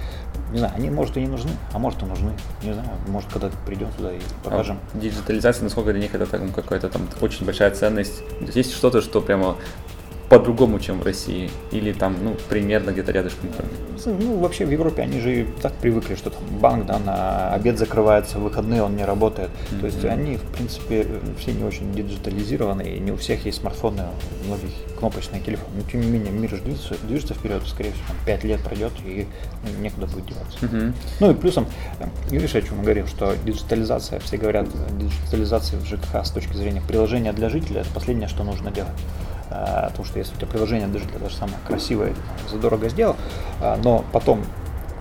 Не 0.53 0.59
знаю, 0.59 0.75
они, 0.77 0.91
может, 0.91 1.17
и 1.17 1.21
не 1.21 1.29
нужны, 1.29 1.51
а 1.73 1.79
может, 1.79 2.03
и 2.03 2.05
нужны. 2.05 2.33
Не 2.63 2.75
знаю, 2.75 2.89
может, 3.09 3.33
когда 3.33 3.51
придем 3.65 3.91
туда 3.93 4.13
и 4.13 4.21
покажем. 4.45 4.79
А 4.93 4.99
диджитализация, 4.99 5.65
насколько 5.65 5.93
для 5.93 6.01
них 6.03 6.15
это 6.15 6.27
там, 6.27 6.53
какая-то 6.53 6.91
там 6.91 7.09
очень 7.23 7.47
большая 7.47 7.71
ценность? 7.71 8.23
есть 8.55 8.75
что-то, 8.75 9.01
что 9.01 9.23
прямо 9.23 9.57
по-другому, 10.33 10.81
чем 10.81 10.99
в 10.99 11.03
России? 11.05 11.51
Или 11.73 11.93
там, 11.93 12.17
ну, 12.23 12.35
примерно 12.49 12.91
где-то 12.91 13.13
рядышком? 13.13 13.51
Ну, 14.07 14.39
вообще 14.39 14.65
в 14.65 14.71
Европе 14.71 15.03
они 15.03 15.21
же 15.21 15.47
так 15.61 15.75
привыкли, 15.75 16.15
что 16.15 16.31
там 16.31 16.43
банк, 16.59 16.87
да, 16.87 16.99
на 16.99 17.53
обед 17.53 17.79
закрывается, 17.79 18.39
в 18.39 18.43
выходные 18.45 18.83
он 18.83 18.97
не 18.97 19.05
работает. 19.05 19.51
Mm-hmm. 19.51 19.81
То 19.81 19.87
есть 19.87 20.05
они, 20.07 20.37
в 20.39 20.43
принципе, 20.45 21.07
все 21.39 21.53
не 21.53 21.65
очень 21.65 21.93
диджитализированы, 21.93 22.81
и 22.81 22.99
не 22.99 23.13
у 23.13 23.17
всех 23.17 23.45
есть 23.45 23.61
смартфоны, 23.61 24.05
у 24.43 24.47
многих 24.47 24.71
кнопочные 24.99 25.43
телефоны. 25.43 25.71
Но 25.77 25.91
тем 25.91 26.01
не 26.01 26.07
менее, 26.07 26.33
мир 26.33 26.49
же 26.49 26.63
движется, 26.63 26.95
движется 27.07 27.35
вперед, 27.35 27.63
скорее 27.67 27.91
всего, 27.91 28.07
там 28.09 28.17
5 28.25 28.45
лет 28.45 28.61
пройдет, 28.63 28.93
и 29.05 29.27
ну, 29.65 29.83
некуда 29.83 30.07
будет 30.07 30.25
деваться. 30.25 30.59
Mm-hmm. 30.63 30.93
Ну 31.21 31.31
и 31.31 31.35
плюсом, 31.35 31.67
видишь, 32.31 32.55
о 32.55 32.63
чем 32.63 32.79
мы 32.79 32.85
говорим, 32.85 33.07
что 33.07 33.35
диджитализация, 33.45 34.19
все 34.21 34.39
говорят, 34.39 34.67
диджитализация 34.99 35.79
в 35.79 35.85
ЖКХ 35.85 36.25
с 36.25 36.31
точки 36.31 36.55
зрения 36.55 36.81
приложения 36.89 37.35
для 37.35 37.51
жителя, 37.51 37.83
это 37.83 37.91
последнее, 37.91 38.29
что 38.29 38.45
нужно 38.45 38.71
делать. 38.71 38.97
А, 39.53 39.89
потому 39.89 40.07
что 40.07 40.19
если 40.19 40.35
у 40.35 40.37
тебя 40.37 40.47
приложение 40.47 40.89
даже 40.89 41.05
даже 41.21 41.37
самое 41.37 41.59
красивое, 41.67 42.15
задорого 42.51 42.89
сделал, 42.89 43.17
а, 43.61 43.79
но 43.83 44.05
потом 44.13 44.41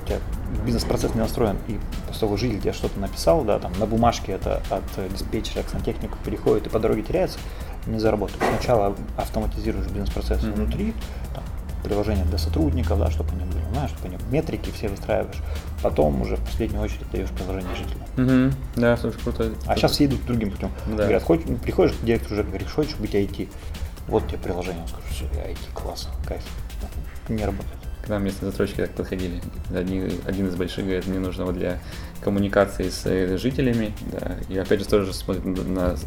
у 0.04 0.06
тебя 0.06 0.20
бизнес-процесс 0.66 1.14
не 1.16 1.22
настроен, 1.22 1.58
и 1.68 1.80
того, 2.20 2.38
житель 2.38 2.60
тебе 2.60 2.74
что-то 2.74 3.00
написал, 3.00 3.44
да, 3.44 3.58
там 3.58 3.72
на 3.80 3.88
бумажке 3.88 4.34
это 4.34 4.62
от 4.70 4.84
диспетчера 5.12 5.64
к 5.64 5.70
сантехнику 5.70 6.18
переходит 6.24 6.68
и 6.68 6.70
по 6.70 6.80
дороге 6.80 7.02
теряется, 7.02 7.40
не 7.88 8.00
заработает. 8.00 8.42
Сначала 8.58 8.96
автоматизируешь 9.18 9.88
бизнес-процесс 9.88 10.44
mm-hmm. 10.44 10.54
внутри, 10.54 10.94
там, 11.34 11.44
приложение 11.84 12.26
для 12.26 12.38
сотрудников, 12.38 13.00
да, 13.00 13.10
чтобы 13.10 13.32
они 13.32 13.44
были, 13.46 13.64
знаешь, 13.74 13.92
чтобы 13.92 14.10
они 14.10 14.18
метрики 14.30 14.70
все 14.70 14.88
выстраиваешь, 14.88 15.42
потом 15.82 16.22
уже 16.22 16.36
в 16.36 16.42
последнюю 16.42 16.84
очередь 16.84 17.10
даешь 17.12 17.30
приложение 17.30 17.76
жителям. 17.76 18.48
Угу. 18.48 18.56
Да, 18.76 18.98
слушай, 18.98 19.20
круто. 19.20 19.52
А 19.66 19.76
сейчас 19.76 19.94
все 19.94 20.06
идут 20.06 20.24
другим 20.26 20.52
путем. 20.52 20.70
Да. 20.86 21.04
Говорят, 21.04 21.24
хоть, 21.24 21.44
приходишь 21.62 21.96
к 21.96 22.04
директору 22.04 22.36
уже 22.36 22.44
говоришь, 22.44 22.72
хочешь 22.72 22.96
быть 22.98 23.16
IT, 23.16 23.50
вот 24.08 24.28
тебе 24.28 24.38
приложение, 24.40 24.82
он 24.82 24.88
скажет, 24.88 25.10
все, 25.10 25.26
IT, 25.26 25.74
класс, 25.74 26.10
кайф. 26.28 26.44
Не 27.30 27.46
работает. 27.46 27.78
К 28.04 28.10
нам 28.10 28.24
местные 28.24 28.50
застройщики 28.50 28.82
так 28.82 28.92
подходили. 28.92 29.42
Один, 29.74 30.12
один 30.26 30.48
из 30.48 30.56
больших 30.56 30.86
говорит, 30.86 31.08
мне 31.08 31.20
нужно 31.20 31.46
вот 31.46 31.56
для 31.56 31.80
коммуникации 32.22 32.90
с 32.90 33.06
э, 33.06 33.38
жителями, 33.38 33.94
да, 34.12 34.38
и 34.50 34.58
опять 34.58 34.80
же 34.80 34.88
тоже 34.88 35.14
смотрит 35.14 35.46
на, 35.46 35.64
на 35.64 35.98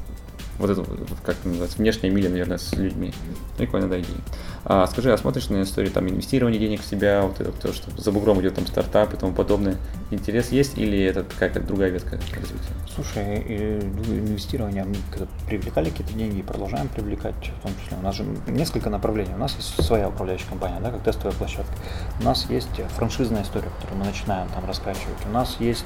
вот 0.59 0.71
эту, 0.71 0.85
как 1.25 1.37
это 1.37 1.49
называется, 1.49 1.79
внешняя 1.79 2.11
миля, 2.11 2.31
наверное, 2.31 2.59
с 2.59 2.73
людьми. 2.75 3.13
Прикольно, 3.57 3.89
да, 3.89 3.99
идея. 4.01 4.17
А, 4.65 4.87
скажи, 4.87 5.13
а 5.13 5.19
смотришь 5.19 5.49
на 5.49 5.63
историю 5.63 5.93
там 5.93 6.09
инвестирования 6.09 6.59
денег 6.59 6.81
в 6.81 6.87
себя, 6.87 7.23
вот 7.23 7.41
это 7.41 7.53
то, 7.53 7.73
что 7.73 7.91
за 8.01 8.13
бугром 8.13 8.41
идет 8.41 8.55
там 8.55 8.67
стартап 8.67 9.13
и 9.13 9.17
тому 9.17 9.33
подобное, 9.33 9.77
интерес 10.11 10.51
есть 10.53 10.79
или 10.79 11.03
это 11.03 11.25
какая-то 11.25 11.61
другая 11.61 11.91
ветка 11.91 12.17
развития? 12.17 12.75
Слушай, 12.95 13.39
инвестирование, 13.39 14.85
мы 14.85 14.95
когда 15.11 15.27
привлекали 15.47 15.91
какие-то 15.91 16.15
деньги 16.15 16.39
и 16.39 16.43
продолжаем 16.43 16.89
привлекать, 16.89 17.35
в 17.61 17.63
том 17.63 17.73
числе. 17.83 17.99
У 17.99 18.03
нас 18.03 18.15
же 18.15 18.25
несколько 18.47 18.91
направлений. 18.91 19.35
У 19.35 19.39
нас 19.39 19.55
есть 19.57 19.83
своя 19.85 20.09
управляющая 20.09 20.49
компания, 20.49 20.81
да, 20.81 20.91
как 20.91 21.03
тестовая 21.03 21.33
площадка. 21.37 21.73
У 22.21 22.25
нас 22.25 22.47
есть 22.49 22.81
франшизная 22.97 23.43
история, 23.43 23.69
которую 23.81 23.99
мы 23.99 24.07
начинаем 24.07 24.49
там 24.49 24.65
раскачивать. 24.67 25.19
У 25.29 25.33
нас 25.33 25.57
есть 25.59 25.85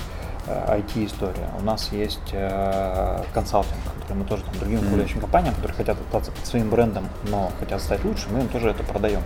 IT-история. 0.49 1.49
У 1.59 1.63
нас 1.63 1.93
есть 1.93 2.31
э, 2.33 3.25
консалтинг, 3.35 3.79
который 4.01 4.19
мы 4.19 4.25
тоже 4.25 4.43
там, 4.45 4.55
другим 4.59 4.81
управляющим 4.81 5.21
компаниям, 5.21 5.55
которые 5.55 5.77
хотят 5.77 5.99
остаться 6.01 6.33
под 6.33 6.47
своим 6.47 6.71
брендом, 6.71 7.09
но 7.31 7.51
хотят 7.59 7.81
стать 7.81 8.05
лучше, 8.05 8.29
мы 8.31 8.41
им 8.41 8.49
тоже 8.49 8.71
это 8.71 8.83
продаем. 8.83 9.21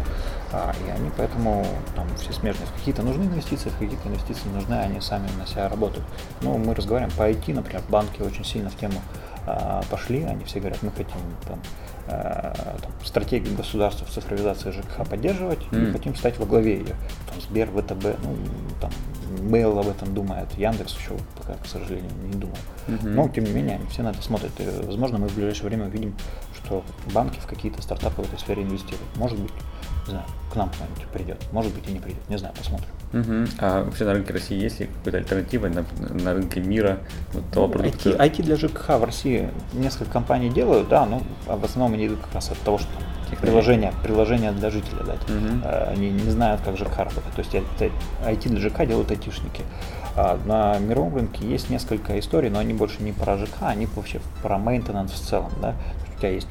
А, 0.53 0.73
и 0.87 0.91
они 0.91 1.11
поэтому 1.17 1.65
там 1.97 2.07
все 2.17 2.33
смежные. 2.33 2.69
Какие-то 2.77 3.03
нужны 3.03 3.25
инвестиции, 3.25 3.71
какие-то 3.71 4.09
инвестиции 4.09 4.49
не 4.49 4.55
нужны, 4.55 4.75
они 4.75 5.01
сами 5.01 5.29
на 5.39 5.47
себя 5.47 5.69
работают. 5.69 6.05
Ну, 6.43 6.59
мы 6.59 6.75
разговариваем 6.75 7.17
по 7.17 7.31
IT, 7.31 7.55
например, 7.55 7.83
банки 7.89 8.21
очень 8.21 8.45
сильно 8.45 8.69
в 8.69 8.77
тему 8.77 9.01
пошли, 9.91 10.23
они 10.23 10.45
все 10.45 10.61
говорят, 10.61 10.83
мы 10.83 10.91
хотим 10.91 11.21
там, 11.47 11.61
а, 12.09 12.55
там, 12.81 12.93
стратегию 13.05 13.57
государства 13.57 14.07
в 14.07 14.11
цифровизации 14.11 14.71
ЖКХ 14.71 15.09
поддерживать, 15.09 15.61
mm. 15.71 15.87
мы 15.87 15.93
хотим 15.93 16.15
стать 16.15 16.39
во 16.39 16.47
главе 16.47 16.79
ее. 16.79 16.97
Там 17.29 17.41
Сбер, 17.41 17.69
ВТБ, 17.69 18.19
ну, 18.23 18.37
там, 18.81 18.91
Mail 19.41 19.79
об 19.79 19.89
этом 19.89 20.15
думает, 20.15 20.53
Яндекс 20.57 20.97
еще 20.97 21.17
пока, 21.37 21.55
к 21.55 21.67
сожалению, 21.67 22.11
не 22.23 22.35
думает. 22.35 22.61
Mm-hmm. 22.87 23.09
Но, 23.09 23.29
тем 23.29 23.45
не 23.45 23.53
менее, 23.53 23.77
они 23.77 23.87
все 23.87 24.03
на 24.03 24.09
это 24.09 24.23
смотрят. 24.23 24.53
И, 24.59 24.65
возможно, 24.85 25.19
мы 25.19 25.29
в 25.29 25.35
ближайшее 25.35 25.69
время 25.69 25.87
увидим, 25.87 26.15
что 26.55 26.85
банки 27.13 27.39
в 27.41 27.47
какие-то 27.47 27.83
стартапы 27.83 28.23
в 28.23 28.27
этой 28.27 28.39
сфере 28.39 28.63
инвестируют. 28.63 29.17
Может 29.17 29.39
быть, 29.39 29.53
не 30.07 30.11
знаю, 30.11 30.27
к 30.53 30.57
нам 30.57 30.69
кто-нибудь 30.71 31.07
придет, 31.13 31.39
может 31.53 31.73
быть 31.73 31.89
и 31.89 31.93
не 31.93 32.01
придет, 32.01 32.29
не 32.29 32.37
знаю, 32.37 32.55
посмотрим. 32.55 32.89
Угу. 33.13 33.51
А 33.59 33.85
вообще 33.85 34.05
на 34.05 34.15
рынке 34.15 34.33
России 34.33 34.59
есть 34.59 34.81
ли 34.81 34.87
какая-то 34.87 35.19
альтернатива 35.19 35.69
на, 35.69 35.85
на 36.23 36.35
рынке 36.35 36.61
мира 36.61 36.99
вот 37.33 37.45
того 37.51 37.67
ну, 37.67 37.73
продукта? 37.73 38.11
IT, 38.11 38.19
IT 38.19 38.43
для 38.43 38.57
ЖКХ 38.57 38.89
в 38.99 39.05
России 39.05 39.49
несколько 39.73 40.11
компаний 40.11 40.51
делают, 40.51 40.89
да, 40.89 41.07
но 41.07 41.23
в 41.47 41.65
основном 41.65 41.95
они 41.95 42.07
идут 42.07 42.21
как 42.21 42.35
раз 42.35 42.51
от 42.51 42.59
того, 42.59 42.79
что 42.79 42.89
приложение, 43.41 43.93
приложение 44.03 44.53
для 44.53 44.71
жителя, 44.71 45.05
да, 45.05 45.13
угу. 45.13 45.91
они 45.91 46.11
не 46.11 46.31
знают, 46.31 46.61
как 46.63 46.77
ЖКХ 46.77 46.99
работает. 46.99 47.35
То 47.35 47.41
есть 47.41 47.55
IT 47.55 48.49
для 48.49 48.61
ЖКХ 48.61 48.87
делают 48.87 49.11
айтишники. 49.11 49.63
А 50.15 50.39
на 50.45 50.79
мировом 50.79 51.17
рынке 51.17 51.47
есть 51.47 51.71
несколько 51.71 52.19
историй, 52.19 52.51
но 52.51 52.59
они 52.59 52.75
больше 52.75 53.03
не 53.03 53.13
про 53.13 53.39
ЖКХ, 53.39 53.63
они 53.63 53.87
вообще 53.95 54.21
про 54.43 54.59
мейнтенанс 54.59 55.13
в 55.13 55.21
целом, 55.21 55.51
да. 55.61 55.75
У 56.15 56.19
тебя 56.19 56.31
есть 56.31 56.49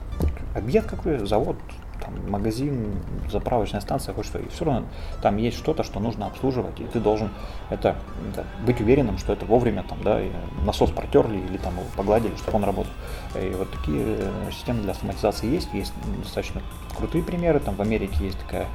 объект 0.55 0.89
какой, 0.89 1.25
завод, 1.25 1.57
там, 2.01 2.13
магазин, 2.29 3.01
заправочная 3.31 3.81
станция, 3.81 4.13
хоть 4.13 4.25
что, 4.25 4.39
и 4.39 4.47
все 4.49 4.65
равно 4.65 4.87
там 5.21 5.37
есть 5.37 5.57
что-то, 5.57 5.83
что 5.83 5.99
нужно 5.99 6.27
обслуживать, 6.27 6.79
и 6.79 6.83
ты 6.83 6.99
должен 6.99 7.29
это, 7.69 7.95
это 8.31 8.45
быть 8.65 8.81
уверенным, 8.81 9.17
что 9.17 9.33
это 9.33 9.45
вовремя 9.45 9.83
там, 9.83 9.99
да, 10.03 10.19
насос 10.65 10.91
протерли 10.91 11.37
или 11.37 11.57
там 11.57 11.73
его 11.73 11.85
погладили, 11.95 12.35
чтобы 12.35 12.57
он 12.57 12.63
работал. 12.63 12.91
И 13.35 13.49
вот 13.49 13.71
такие 13.71 14.17
э, 14.19 14.51
системы 14.51 14.81
для 14.81 14.91
автоматизации 14.91 15.47
есть, 15.47 15.69
есть 15.73 15.93
достаточно 16.23 16.61
крутые 16.97 17.23
примеры, 17.23 17.59
там 17.59 17.75
в 17.75 17.81
Америке 17.81 18.25
есть 18.25 18.39
такая 18.39 18.67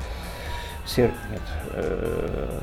Сер... 0.87 1.11
Нет, 1.31 1.43
э, 1.73 2.61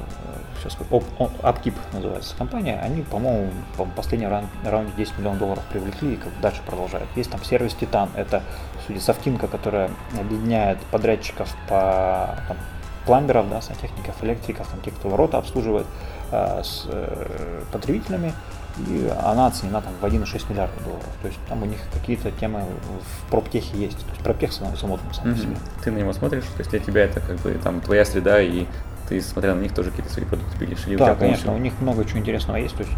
сейчас 0.59 0.77
Оп, 0.89 1.03
Upkeep 1.19 1.73
называется 1.91 2.35
компания, 2.37 2.79
они, 2.81 3.01
по-моему, 3.01 3.51
по 3.77 3.85
последнем 3.85 4.29
ран... 4.29 4.47
раунде 4.63 4.91
10 4.95 5.17
миллионов 5.17 5.39
долларов 5.39 5.63
привлекли 5.69 6.13
и 6.13 6.15
как 6.15 6.31
дальше 6.39 6.61
продолжают. 6.65 7.09
Есть 7.15 7.31
там 7.31 7.43
сервис 7.43 7.73
Титан, 7.73 8.09
это 8.15 8.41
судя 8.87 9.01
софтинка, 9.01 9.47
которая 9.47 9.89
объединяет 10.17 10.79
подрядчиков 10.91 11.53
по 11.67 12.35
там, 12.47 12.57
пламберов, 13.05 13.49
да, 13.49 13.61
сантехников, 13.61 14.23
электриков, 14.23 14.67
там, 14.67 14.79
тех, 14.81 14.95
кто 14.95 15.09
ворота 15.09 15.37
обслуживает, 15.37 15.85
э, 16.31 16.61
с 16.63 16.85
э, 16.87 17.63
потребителями 17.71 18.33
и 18.77 19.11
она 19.23 19.47
оценена 19.47 19.81
там 19.81 19.93
в 20.01 20.03
1,6 20.03 20.51
миллиарда 20.51 20.83
долларов. 20.83 21.05
То 21.21 21.27
есть 21.27 21.39
там 21.47 21.61
у 21.61 21.65
них 21.65 21.79
какие-то 21.93 22.31
темы 22.31 22.61
в 22.61 23.29
проптехе 23.29 23.77
есть. 23.77 23.97
То 23.99 24.11
есть 24.11 24.23
проптех 24.23 24.51
становится 24.51 24.87
модным 24.87 25.13
сам 25.13 25.27
mm-hmm. 25.27 25.41
себе. 25.41 25.57
Ты 25.83 25.91
на 25.91 25.97
него 25.99 26.13
смотришь, 26.13 26.43
то 26.43 26.59
есть 26.59 26.71
для 26.71 26.79
тебя 26.79 27.03
это 27.03 27.19
как 27.19 27.37
бы 27.37 27.53
там 27.63 27.81
твоя 27.81 28.05
среда 28.05 28.41
и 28.41 28.65
ты, 29.07 29.21
смотря 29.21 29.53
на 29.53 29.61
них, 29.61 29.73
тоже 29.73 29.89
какие-то 29.89 30.11
свои 30.11 30.25
продукты 30.25 30.57
пилишь? 30.57 30.87
Или 30.87 30.95
да, 30.95 31.15
конечно, 31.15 31.51
полностью... 31.51 31.53
у 31.53 31.57
них 31.57 31.73
много 31.81 32.05
чего 32.05 32.19
интересного 32.19 32.57
есть, 32.57 32.75
то 32.75 32.83
есть 32.83 32.93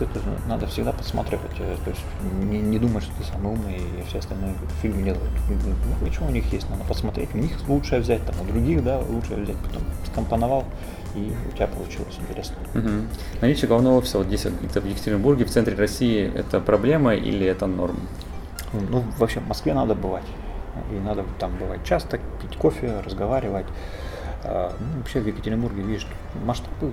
это 0.00 0.20
надо 0.48 0.66
всегда 0.66 0.92
подсматривать, 0.92 1.52
э, 1.58 1.76
то 1.84 1.90
есть 1.90 2.02
не, 2.42 2.60
не 2.60 2.78
думать, 2.78 3.04
что 3.04 3.12
ты 3.16 3.24
самый 3.24 3.52
умный 3.52 3.76
и 3.76 4.04
все 4.08 4.18
остальные 4.18 4.54
фильмы 4.80 5.02
делают. 5.02 5.30
Много 5.86 6.10
чего 6.10 6.26
у 6.26 6.30
них 6.30 6.50
есть, 6.52 6.68
надо 6.70 6.84
посмотреть, 6.84 7.34
у 7.34 7.38
них 7.38 7.52
лучше 7.68 7.98
взять, 7.98 8.24
там, 8.24 8.34
у 8.40 8.44
других, 8.44 8.82
да, 8.82 8.98
лучше 8.98 9.34
взять, 9.34 9.56
потом 9.58 9.82
скомпоновал, 10.06 10.64
и 11.14 11.32
у 11.48 11.56
тебя 11.56 11.66
получилось 11.66 12.18
интересно. 12.20 12.56
Угу. 12.74 12.90
Наличие 13.40 13.68
главного 13.68 13.98
офиса 13.98 14.18
вот 14.18 14.26
здесь, 14.26 14.46
это 14.46 14.80
в 14.80 14.86
Екатеринбурге, 14.86 15.44
в 15.44 15.50
центре 15.50 15.74
России, 15.74 16.30
это 16.34 16.60
проблема 16.60 17.14
или 17.14 17.46
это 17.46 17.66
норм? 17.66 17.96
Ну, 18.72 19.04
вообще, 19.18 19.40
в 19.40 19.48
Москве 19.48 19.74
надо 19.74 19.94
бывать. 19.94 20.24
И 20.90 20.94
надо 20.98 21.24
там 21.38 21.56
бывать 21.56 21.84
часто, 21.84 22.18
пить 22.42 22.56
кофе, 22.58 23.00
разговаривать. 23.04 23.66
А, 24.44 24.74
ну, 24.78 24.98
вообще 24.98 25.20
в 25.20 25.26
Екатеринбурге, 25.26 25.82
видишь, 25.82 26.06
масштабы 26.44 26.92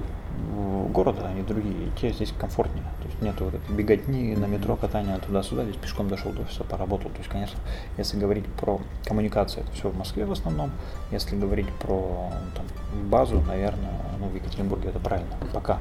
города, 0.89 1.27
они 1.27 1.41
другие, 1.41 1.87
и 1.87 1.91
тебе 1.99 2.13
здесь 2.13 2.33
комфортнее. 2.37 2.85
То 3.01 3.07
есть 3.07 3.21
нет 3.21 3.35
вот 3.39 3.53
этой 3.53 3.75
беготни 3.75 4.35
на 4.35 4.45
метро, 4.45 4.75
катания 4.75 5.17
туда-сюда, 5.17 5.63
здесь 5.63 5.75
пешком 5.75 6.07
дошел 6.07 6.31
до 6.31 6.41
офиса, 6.41 6.63
поработал. 6.63 7.09
То 7.11 7.17
есть, 7.17 7.29
конечно, 7.29 7.59
если 7.97 8.17
говорить 8.17 8.45
про 8.45 8.79
коммуникацию, 9.05 9.63
это 9.63 9.71
все 9.73 9.89
в 9.89 9.97
Москве 9.97 10.25
в 10.25 10.31
основном. 10.31 10.71
Если 11.11 11.35
говорить 11.35 11.67
про 11.81 12.31
там, 12.55 12.65
базу, 13.09 13.41
наверное, 13.41 13.99
ну, 14.19 14.27
в 14.27 14.35
Екатеринбурге 14.35 14.89
это 14.89 14.99
правильно. 14.99 15.35
Пока 15.53 15.79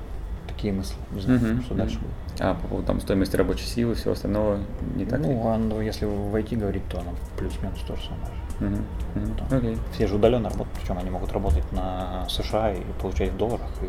такие 0.60 0.74
мысли. 0.74 0.96
Не 1.12 1.20
знаю, 1.22 1.40
uh-huh, 1.40 1.64
что 1.64 1.74
дальше 1.74 1.98
будет. 1.98 2.10
А 2.38 2.54
по 2.54 2.68
поводу 2.68 2.86
там 2.86 3.00
стоимости 3.00 3.34
рабочей 3.36 3.64
силы, 3.64 3.94
всего 3.94 4.12
остального 4.12 4.58
не 4.94 5.06
так? 5.06 5.20
Ну, 5.20 5.42
а, 5.46 5.56
ну 5.56 5.80
если 5.80 6.04
в 6.04 6.34
IT 6.34 6.56
говорить, 6.56 6.86
то 6.90 7.00
оно 7.00 7.14
плюс-минус 7.38 7.78
то 7.86 7.96
же 7.96 8.02
самое. 8.02 8.84
Uh-huh. 9.14 9.48
Uh-huh. 9.48 9.60
Okay. 9.60 9.78
Все 9.94 10.06
же 10.06 10.16
удаленно 10.16 10.50
работают, 10.50 10.78
причем 10.78 10.98
они 10.98 11.08
могут 11.08 11.32
работать 11.32 11.64
на 11.72 12.26
США 12.28 12.72
и 12.72 12.82
получать 13.00 13.30
в 13.30 13.38
долларах. 13.38 13.70
И, 13.82 13.86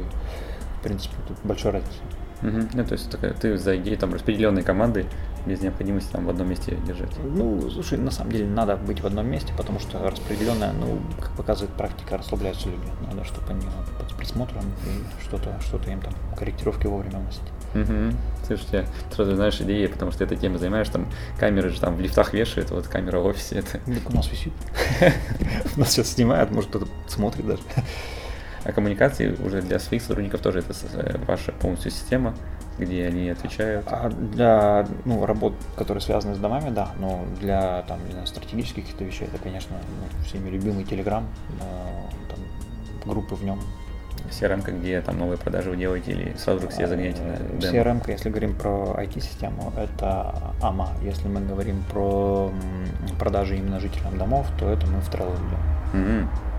в 0.79 0.83
принципе, 0.83 1.15
тут 1.27 1.37
большой 1.43 1.71
разницы. 1.71 1.99
Угу. 2.43 2.67
Ну, 2.73 2.85
то 2.85 2.93
есть 2.93 3.09
такая, 3.09 3.33
ты 3.33 3.57
за 3.57 3.77
идеей 3.77 3.97
там 3.97 4.13
распределенной 4.13 4.63
команды 4.63 5.05
без 5.45 5.61
необходимости 5.61 6.11
там 6.11 6.25
в 6.25 6.29
одном 6.29 6.49
месте 6.49 6.77
держать. 6.85 7.11
Ну, 7.23 7.69
слушай, 7.69 7.97
на 7.97 8.11
самом 8.11 8.31
деле 8.31 8.45
надо 8.45 8.75
быть 8.75 9.01
в 9.01 9.05
одном 9.05 9.27
месте, 9.27 9.53
потому 9.57 9.79
что 9.79 9.99
распределенная, 10.09 10.71
ну, 10.73 10.99
как 11.19 11.31
показывает 11.31 11.73
практика, 11.75 12.17
расслабляются 12.17 12.69
люди. 12.69 12.85
Надо, 13.07 13.23
чтобы 13.25 13.49
они 13.49 13.65
под 13.97 14.15
присмотром 14.15 14.63
и 14.85 15.23
что-то, 15.23 15.59
что-то 15.61 15.91
им 15.91 16.01
там 16.01 16.13
корректировки 16.37 16.87
вовремя 16.87 17.19
носить. 17.19 17.41
Угу. 17.73 18.15
Слушайте, 18.45 18.87
сразу 19.13 19.35
знаешь 19.35 19.59
идеи, 19.61 19.87
потому 19.87 20.11
что 20.11 20.23
этой 20.23 20.37
темой 20.37 20.59
занимаешь, 20.59 20.89
там 20.89 21.07
камеры 21.39 21.69
же 21.69 21.79
там 21.79 21.95
в 21.95 22.01
лифтах 22.01 22.33
вешают, 22.33 22.71
вот 22.71 22.87
камера 22.87 23.19
в 23.19 23.25
офисе. 23.25 23.59
Это... 23.59 23.79
Так 23.79 24.09
у 24.09 24.15
нас 24.15 24.29
висит. 24.31 24.53
Нас 25.77 25.91
сейчас 25.91 26.09
снимают, 26.09 26.51
может 26.51 26.69
кто-то 26.69 26.87
смотрит 27.07 27.47
даже. 27.47 27.61
А 28.63 28.71
коммуникации 28.71 29.35
уже 29.43 29.61
для 29.61 29.79
своих 29.79 30.03
сотрудников 30.03 30.41
тоже 30.41 30.59
это 30.59 30.73
э, 30.93 31.17
ваша 31.25 31.51
полностью 31.51 31.91
система, 31.91 32.35
где 32.77 33.05
они 33.05 33.29
отвечают? 33.29 33.85
А 33.87 34.09
для 34.09 34.87
ну, 35.05 35.25
работ, 35.25 35.53
которые 35.75 36.01
связаны 36.01 36.35
с 36.35 36.37
домами, 36.37 36.69
да, 36.69 36.91
но 36.99 37.25
для 37.39 37.83
там, 37.83 38.05
не 38.05 38.11
знаю, 38.11 38.27
стратегических 38.27 38.83
каких-то 38.83 39.03
вещей, 39.03 39.25
это, 39.25 39.41
конечно, 39.41 39.75
ну, 39.77 40.25
всеми 40.25 40.49
любимый 40.49 40.83
Telegram, 40.83 41.23
там, 41.59 42.39
группы 43.05 43.35
в 43.35 43.43
нем. 43.43 43.59
CRM, 44.29 44.79
где 44.79 45.01
там 45.01 45.17
новые 45.17 45.37
продажи 45.37 45.69
вы 45.69 45.77
делаете 45.77 46.11
или 46.11 46.33
сразу 46.37 46.61
же 46.61 46.67
все 46.69 46.87
загоняете 46.87 47.21
на 47.21 47.59
демо? 47.59 47.73
CRM, 47.73 48.11
если 48.11 48.29
говорим 48.29 48.55
про 48.55 48.95
IT-систему, 48.99 49.73
это 49.75 50.53
AMA. 50.61 50.87
Если 51.03 51.27
мы 51.27 51.41
говорим 51.41 51.83
про 51.91 52.51
продажи 53.19 53.57
именно 53.57 53.79
жителям 53.79 54.17
домов, 54.17 54.47
то 54.59 54.69
это 54.69 54.85
мы 54.87 55.01
в 55.01 55.09
Trello 55.09 55.35
делаем. 55.35 56.29
Mm-hmm. 56.29 56.50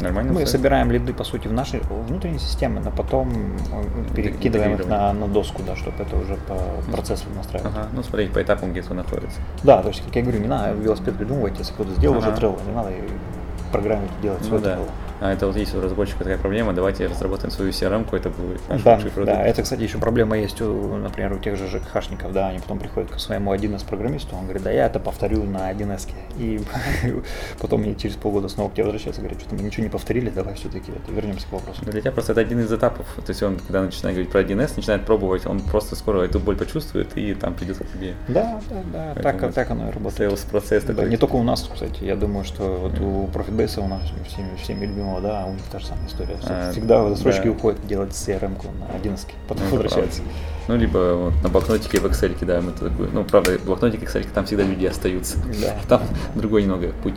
Нормально. 0.00 0.32
Мы 0.32 0.46
собираем 0.46 0.90
лиды, 0.90 1.12
по 1.12 1.24
сути, 1.24 1.48
в 1.48 1.52
нашей 1.52 1.80
внутренней 1.80 2.38
системе, 2.38 2.80
но 2.84 2.90
потом 2.90 3.30
э, 3.30 4.14
перекидываем 4.14 4.74
их 4.74 4.86
на, 4.86 5.12
на 5.12 5.26
доску, 5.26 5.62
да, 5.66 5.76
чтобы 5.76 6.02
это 6.02 6.16
уже 6.16 6.36
по 6.36 6.58
процессу 6.92 7.24
настраивать. 7.34 7.72
Ага, 7.74 7.88
ну 7.92 8.02
смотреть 8.02 8.32
по 8.32 8.40
этапам, 8.40 8.70
где 8.70 8.80
это 8.80 8.94
находится. 8.94 9.38
Да, 9.62 9.82
то 9.82 9.88
есть, 9.88 10.04
как 10.04 10.14
я 10.14 10.22
говорю, 10.22 10.40
не 10.40 10.48
надо 10.48 10.72
велосипед 10.74 11.16
придумывать, 11.16 11.58
если 11.58 11.72
кто-то 11.72 11.90
сделал 11.92 12.18
ага. 12.18 12.28
уже 12.28 12.36
трелло, 12.36 12.58
не 12.66 12.74
надо 12.74 12.90
программировать 13.72 14.20
делать 14.22 14.40
ну, 14.42 14.48
свой 14.48 14.60
да. 14.60 14.78
А 15.20 15.32
это 15.32 15.46
вот 15.46 15.56
есть 15.56 15.74
у 15.74 15.80
разработчика 15.80 16.20
такая 16.20 16.38
проблема, 16.38 16.72
давайте 16.72 17.06
разработаем 17.06 17.50
свою 17.50 17.70
CRM, 17.70 18.06
это 18.14 18.30
будет 18.30 18.68
наш 18.68 18.82
да, 18.82 18.94
лучший 18.94 19.10
продукт. 19.10 19.36
Да, 19.36 19.44
это, 19.44 19.62
кстати, 19.62 19.82
еще 19.82 19.98
проблема 19.98 20.38
есть, 20.38 20.60
у, 20.60 20.96
например, 20.96 21.32
у 21.32 21.38
тех 21.38 21.56
же 21.56 21.66
ЖКХшников, 21.66 22.32
да, 22.32 22.48
они 22.48 22.60
потом 22.60 22.78
приходят 22.78 23.10
к 23.10 23.18
своему 23.18 23.52
1С 23.54 23.86
программисту, 23.86 24.36
он 24.36 24.44
говорит, 24.44 24.62
да 24.62 24.70
я 24.70 24.86
это 24.86 25.00
повторю 25.00 25.44
на 25.44 25.70
1С. 25.72 26.08
И 26.38 26.60
потом 27.58 27.80
мне 27.80 27.94
через 27.94 28.14
полгода 28.16 28.48
снова 28.48 28.70
к 28.70 28.74
тебе 28.74 28.84
возвращаются, 28.84 29.20
говорят, 29.20 29.40
что 29.40 29.54
мы 29.54 29.62
ничего 29.62 29.82
не 29.82 29.90
повторили, 29.90 30.30
давай 30.30 30.54
все-таки 30.54 30.92
вернемся 31.08 31.46
к 31.48 31.52
вопросу. 31.52 31.84
Для 31.84 32.00
тебя 32.00 32.12
просто 32.12 32.32
это 32.32 32.40
один 32.40 32.60
из 32.60 32.72
этапов, 32.72 33.06
то 33.16 33.30
есть 33.30 33.42
он, 33.42 33.58
когда 33.58 33.82
начинает 33.82 34.16
говорить 34.16 34.30
про 34.30 34.42
1С, 34.42 34.74
начинает 34.76 35.04
пробовать, 35.04 35.46
он 35.46 35.60
просто 35.60 35.96
скоро 35.96 36.22
эту 36.22 36.38
боль 36.38 36.56
почувствует 36.56 37.16
и 37.16 37.34
там 37.34 37.54
придет 37.54 37.78
к 37.78 37.92
тебе. 37.92 38.14
Да, 38.28 38.60
да, 38.70 39.14
да, 39.14 39.22
так, 39.22 39.52
так 39.52 39.70
оно 39.70 39.88
и 39.88 39.92
работает. 39.92 40.32
Sales 40.32 40.50
процесс 40.50 40.84
да, 40.84 40.94
такой. 40.94 41.10
Не 41.10 41.16
только 41.16 41.36
у 41.36 41.42
нас, 41.42 41.68
кстати, 41.72 42.04
я 42.04 42.16
думаю, 42.16 42.44
что 42.44 42.64
вот 42.76 42.98
у 43.00 43.26
ProfitBase 43.26 43.80
у 43.80 43.88
нас 43.88 44.02
всеми, 44.26 44.56
всеми 44.56 44.86
любимого, 45.08 45.20
да, 45.20 45.46
у 45.46 45.52
них 45.52 45.62
та 45.70 45.78
же 45.78 45.86
самая 45.86 46.06
история. 46.06 46.36
А, 46.44 46.72
Всегда 46.72 47.02
в 47.02 47.10
досрочке 47.10 47.44
да. 47.44 47.50
уходит 47.50 47.86
делать 47.86 48.10
CRM-ку 48.10 48.68
на 48.72 48.94
11 48.96 49.28
потом 49.46 49.64
ну, 49.64 49.76
возвращается. 49.76 50.22
Ну, 50.68 50.76
либо 50.76 51.14
вот, 51.14 51.42
на 51.42 51.48
блокнотике 51.48 52.00
в 52.00 52.06
Excel, 52.06 52.36
да, 52.44 52.60
мы 52.60 52.72
тут, 52.72 53.12
ну, 53.12 53.24
правда, 53.24 53.58
блокнотик 53.64 54.02
Excel, 54.02 54.26
там 54.32 54.44
всегда 54.44 54.64
люди 54.64 54.86
остаются. 54.86 55.38
Да. 55.60 55.76
Там 55.88 56.02
другой 56.34 56.62
немного 56.62 56.92
путь. 57.02 57.14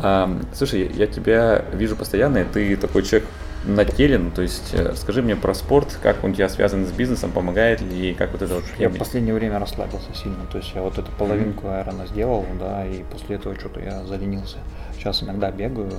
А, 0.00 0.30
слушай, 0.54 0.90
я 0.94 1.06
тебя 1.06 1.64
вижу 1.72 1.96
постоянно, 1.96 2.38
и 2.38 2.44
ты 2.44 2.76
такой 2.76 3.02
человек 3.02 3.28
нателен, 3.64 4.30
то 4.30 4.40
есть 4.40 4.72
э, 4.72 4.88
расскажи 4.88 5.20
мне 5.20 5.36
про 5.36 5.52
спорт, 5.52 5.98
как 6.02 6.24
он 6.24 6.30
у 6.30 6.34
тебя 6.34 6.48
связан 6.48 6.86
с 6.86 6.92
бизнесом, 6.92 7.30
помогает 7.30 7.82
ли, 7.82 8.10
и 8.10 8.14
как 8.14 8.32
вот 8.32 8.40
это 8.40 8.54
вот... 8.54 8.64
Я 8.78 8.88
в 8.88 8.96
последнее 8.96 9.34
время 9.34 9.58
расслабился 9.58 10.14
сильно, 10.14 10.46
то 10.50 10.56
есть 10.56 10.72
я 10.74 10.80
вот 10.80 10.96
эту 10.96 11.12
половинку 11.12 11.66
mm-hmm. 11.66 11.80
аэрона 11.80 12.06
сделал, 12.06 12.46
да, 12.58 12.86
и 12.86 13.02
после 13.02 13.36
этого 13.36 13.54
что-то 13.54 13.80
я 13.80 14.02
заленился. 14.04 14.56
Сейчас 14.94 15.22
иногда 15.22 15.50
бегаю, 15.50 15.92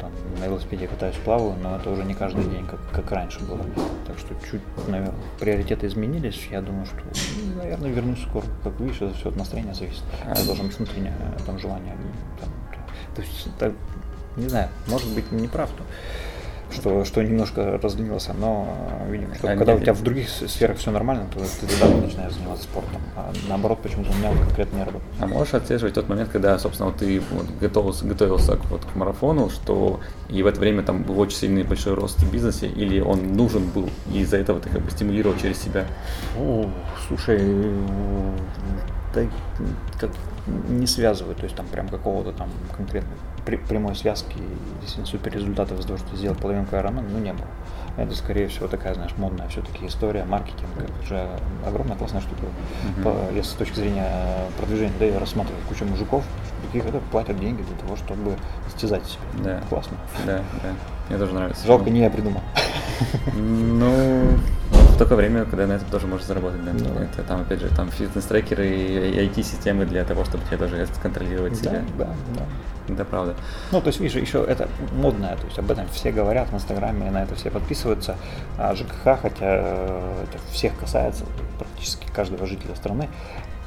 там, 0.00 0.12
на 0.40 0.44
велосипеде 0.44 0.86
катаюсь, 0.86 1.16
плаваю, 1.24 1.54
но 1.62 1.76
это 1.76 1.90
уже 1.90 2.04
не 2.04 2.14
каждый 2.14 2.44
день, 2.44 2.66
как, 2.66 2.80
как 2.92 3.10
раньше 3.10 3.40
было. 3.40 3.64
Так 4.06 4.18
что 4.18 4.34
чуть, 4.50 4.62
наверное, 4.86 5.14
приоритеты 5.38 5.86
изменились. 5.86 6.48
Я 6.50 6.62
думаю, 6.62 6.86
что, 6.86 6.96
ну, 6.96 7.62
наверное, 7.62 7.90
вернусь 7.90 8.22
скоро. 8.22 8.44
Как 8.64 8.78
видишь, 8.80 9.02
это 9.02 9.14
все 9.14 9.28
от 9.28 9.36
настроения 9.36 9.74
зависит. 9.74 10.02
Я 10.24 10.44
должен 10.44 10.66
быть 10.66 10.76
внутреннее 10.76 11.14
там, 11.46 11.58
желание. 11.58 11.96
Там, 12.40 12.50
то 13.14 13.22
есть, 13.22 13.48
так, 13.58 13.72
не 14.36 14.48
знаю, 14.48 14.68
может 14.86 15.12
быть, 15.14 15.30
не 15.32 15.48
прав. 15.48 15.70
Но 15.78 15.84
что, 16.72 17.04
что 17.04 17.22
немножко 17.22 17.78
разленился, 17.82 18.34
но, 18.34 18.68
видимо, 19.08 19.34
что 19.34 19.50
а 19.50 19.56
когда 19.56 19.74
у 19.74 19.80
тебя 19.80 19.94
в 19.94 20.02
других 20.02 20.28
сферах 20.28 20.78
все 20.78 20.90
нормально, 20.90 21.26
то 21.32 21.40
ты 21.40 21.66
тогда 21.66 21.96
начинаешь 21.96 22.32
заниматься 22.32 22.64
спортом. 22.64 23.00
А 23.16 23.32
наоборот, 23.48 23.80
почему-то 23.82 24.10
у 24.10 24.14
меня 24.14 24.30
вот 24.30 24.40
конкретно 24.40 24.76
не 24.76 24.84
работает. 24.84 25.12
А 25.20 25.26
можешь 25.26 25.54
отслеживать 25.54 25.94
тот 25.94 26.08
момент, 26.08 26.30
когда, 26.30 26.58
собственно, 26.58 26.90
вот 26.90 26.98
ты 26.98 27.20
вот 27.30 27.46
готовился, 27.60 28.04
готовился 28.06 28.56
к, 28.56 28.64
вот, 28.66 28.84
к 28.84 28.94
марафону, 28.94 29.50
что 29.50 30.00
и 30.28 30.42
в 30.42 30.46
это 30.46 30.60
время 30.60 30.82
там 30.82 31.02
был 31.02 31.18
очень 31.18 31.36
сильный 31.36 31.62
большой 31.62 31.94
рост 31.94 32.18
в 32.18 32.32
бизнесе, 32.32 32.66
или 32.66 33.00
он 33.00 33.32
нужен 33.32 33.68
был, 33.68 33.88
и 34.12 34.20
из-за 34.20 34.36
этого 34.36 34.60
ты 34.60 34.68
как 34.68 34.82
бы 34.82 34.90
стимулировал 34.90 35.36
через 35.38 35.60
себя? 35.60 35.86
О, 36.38 36.68
слушай, 37.06 37.40
да, 39.14 39.22
как 39.98 40.10
не 40.68 40.86
связываю, 40.86 41.34
то 41.34 41.44
есть 41.44 41.56
там 41.56 41.66
прям 41.66 41.88
какого-то 41.88 42.32
там 42.32 42.50
конкретного 42.76 43.18
прямой 43.56 43.94
связки 43.94 44.36
действительно 44.80 45.06
супер 45.06 45.32
результатов 45.32 45.78
из 45.78 45.86
того, 45.86 45.98
что 45.98 46.16
сделать 46.16 46.38
половинку 46.38 46.76
Ironman, 46.76 47.08
ну 47.10 47.18
не 47.18 47.32
было. 47.32 47.46
Это, 47.96 48.14
скорее 48.14 48.46
всего, 48.46 48.68
такая, 48.68 48.94
знаешь, 48.94 49.12
модная 49.16 49.48
все-таки 49.48 49.86
история, 49.86 50.24
маркетинг, 50.24 50.70
это 50.76 51.06
же 51.08 51.28
огромная 51.66 51.96
классная 51.96 52.20
штука. 52.20 52.42
Mm-hmm. 52.42 53.02
По, 53.02 53.34
если 53.34 53.50
с 53.50 53.54
точки 53.54 53.74
зрения 53.74 54.08
продвижения, 54.56 54.92
да, 55.00 55.04
я 55.06 55.18
рассматриваю 55.18 55.60
кучу 55.68 55.84
мужиков, 55.84 56.22
другие 56.62 56.84
когда 56.84 57.00
платят 57.10 57.40
деньги 57.40 57.62
для 57.62 57.76
того, 57.76 57.96
чтобы 57.96 58.36
стязать 58.68 59.04
себя. 59.04 59.22
Да. 59.42 59.60
Классно. 59.68 59.96
Да, 60.26 60.42
да. 60.62 60.70
Мне 61.08 61.18
тоже 61.18 61.32
нравится. 61.34 61.66
Жалко, 61.66 61.90
не 61.90 62.00
я 62.00 62.10
придумал. 62.10 62.42
Ну, 63.34 64.38
в 64.70 64.98
такое 64.98 65.16
время, 65.18 65.44
когда 65.44 65.66
на 65.66 65.74
этом 65.74 65.88
тоже 65.88 66.06
можно 66.06 66.26
заработать, 66.26 66.64
да. 66.64 66.72
Ну, 66.72 67.00
это 67.00 67.22
там, 67.22 67.42
опять 67.42 67.60
же, 67.60 67.68
там 67.68 67.90
фитнес-трекеры 67.90 68.66
и 68.68 69.28
IT-системы 69.28 69.86
для 69.86 70.04
того, 70.04 70.24
чтобы 70.24 70.44
тебе 70.44 70.58
тоже 70.58 70.86
контролировать 71.02 71.56
себя. 71.56 71.82
Да, 71.96 72.04
да, 72.04 72.14
да. 72.36 72.92
Это 72.92 73.04
правда. 73.04 73.34
Ну, 73.70 73.80
то 73.80 73.88
есть, 73.88 74.00
видишь, 74.00 74.20
еще 74.20 74.42
это 74.42 74.68
модное, 74.94 75.36
то 75.36 75.44
есть 75.46 75.58
об 75.58 75.70
этом 75.70 75.86
все 75.92 76.10
говорят 76.10 76.50
в 76.50 76.54
Инстаграме, 76.54 77.10
на 77.10 77.22
это 77.22 77.34
все 77.34 77.50
подписываются. 77.50 78.16
А 78.56 78.74
ЖКХ, 78.74 79.20
хотя 79.20 79.36
э, 79.40 80.24
это 80.24 80.38
всех 80.52 80.78
касается, 80.78 81.24
практически 81.58 82.06
каждого 82.12 82.46
жителя 82.46 82.74
страны, 82.74 83.08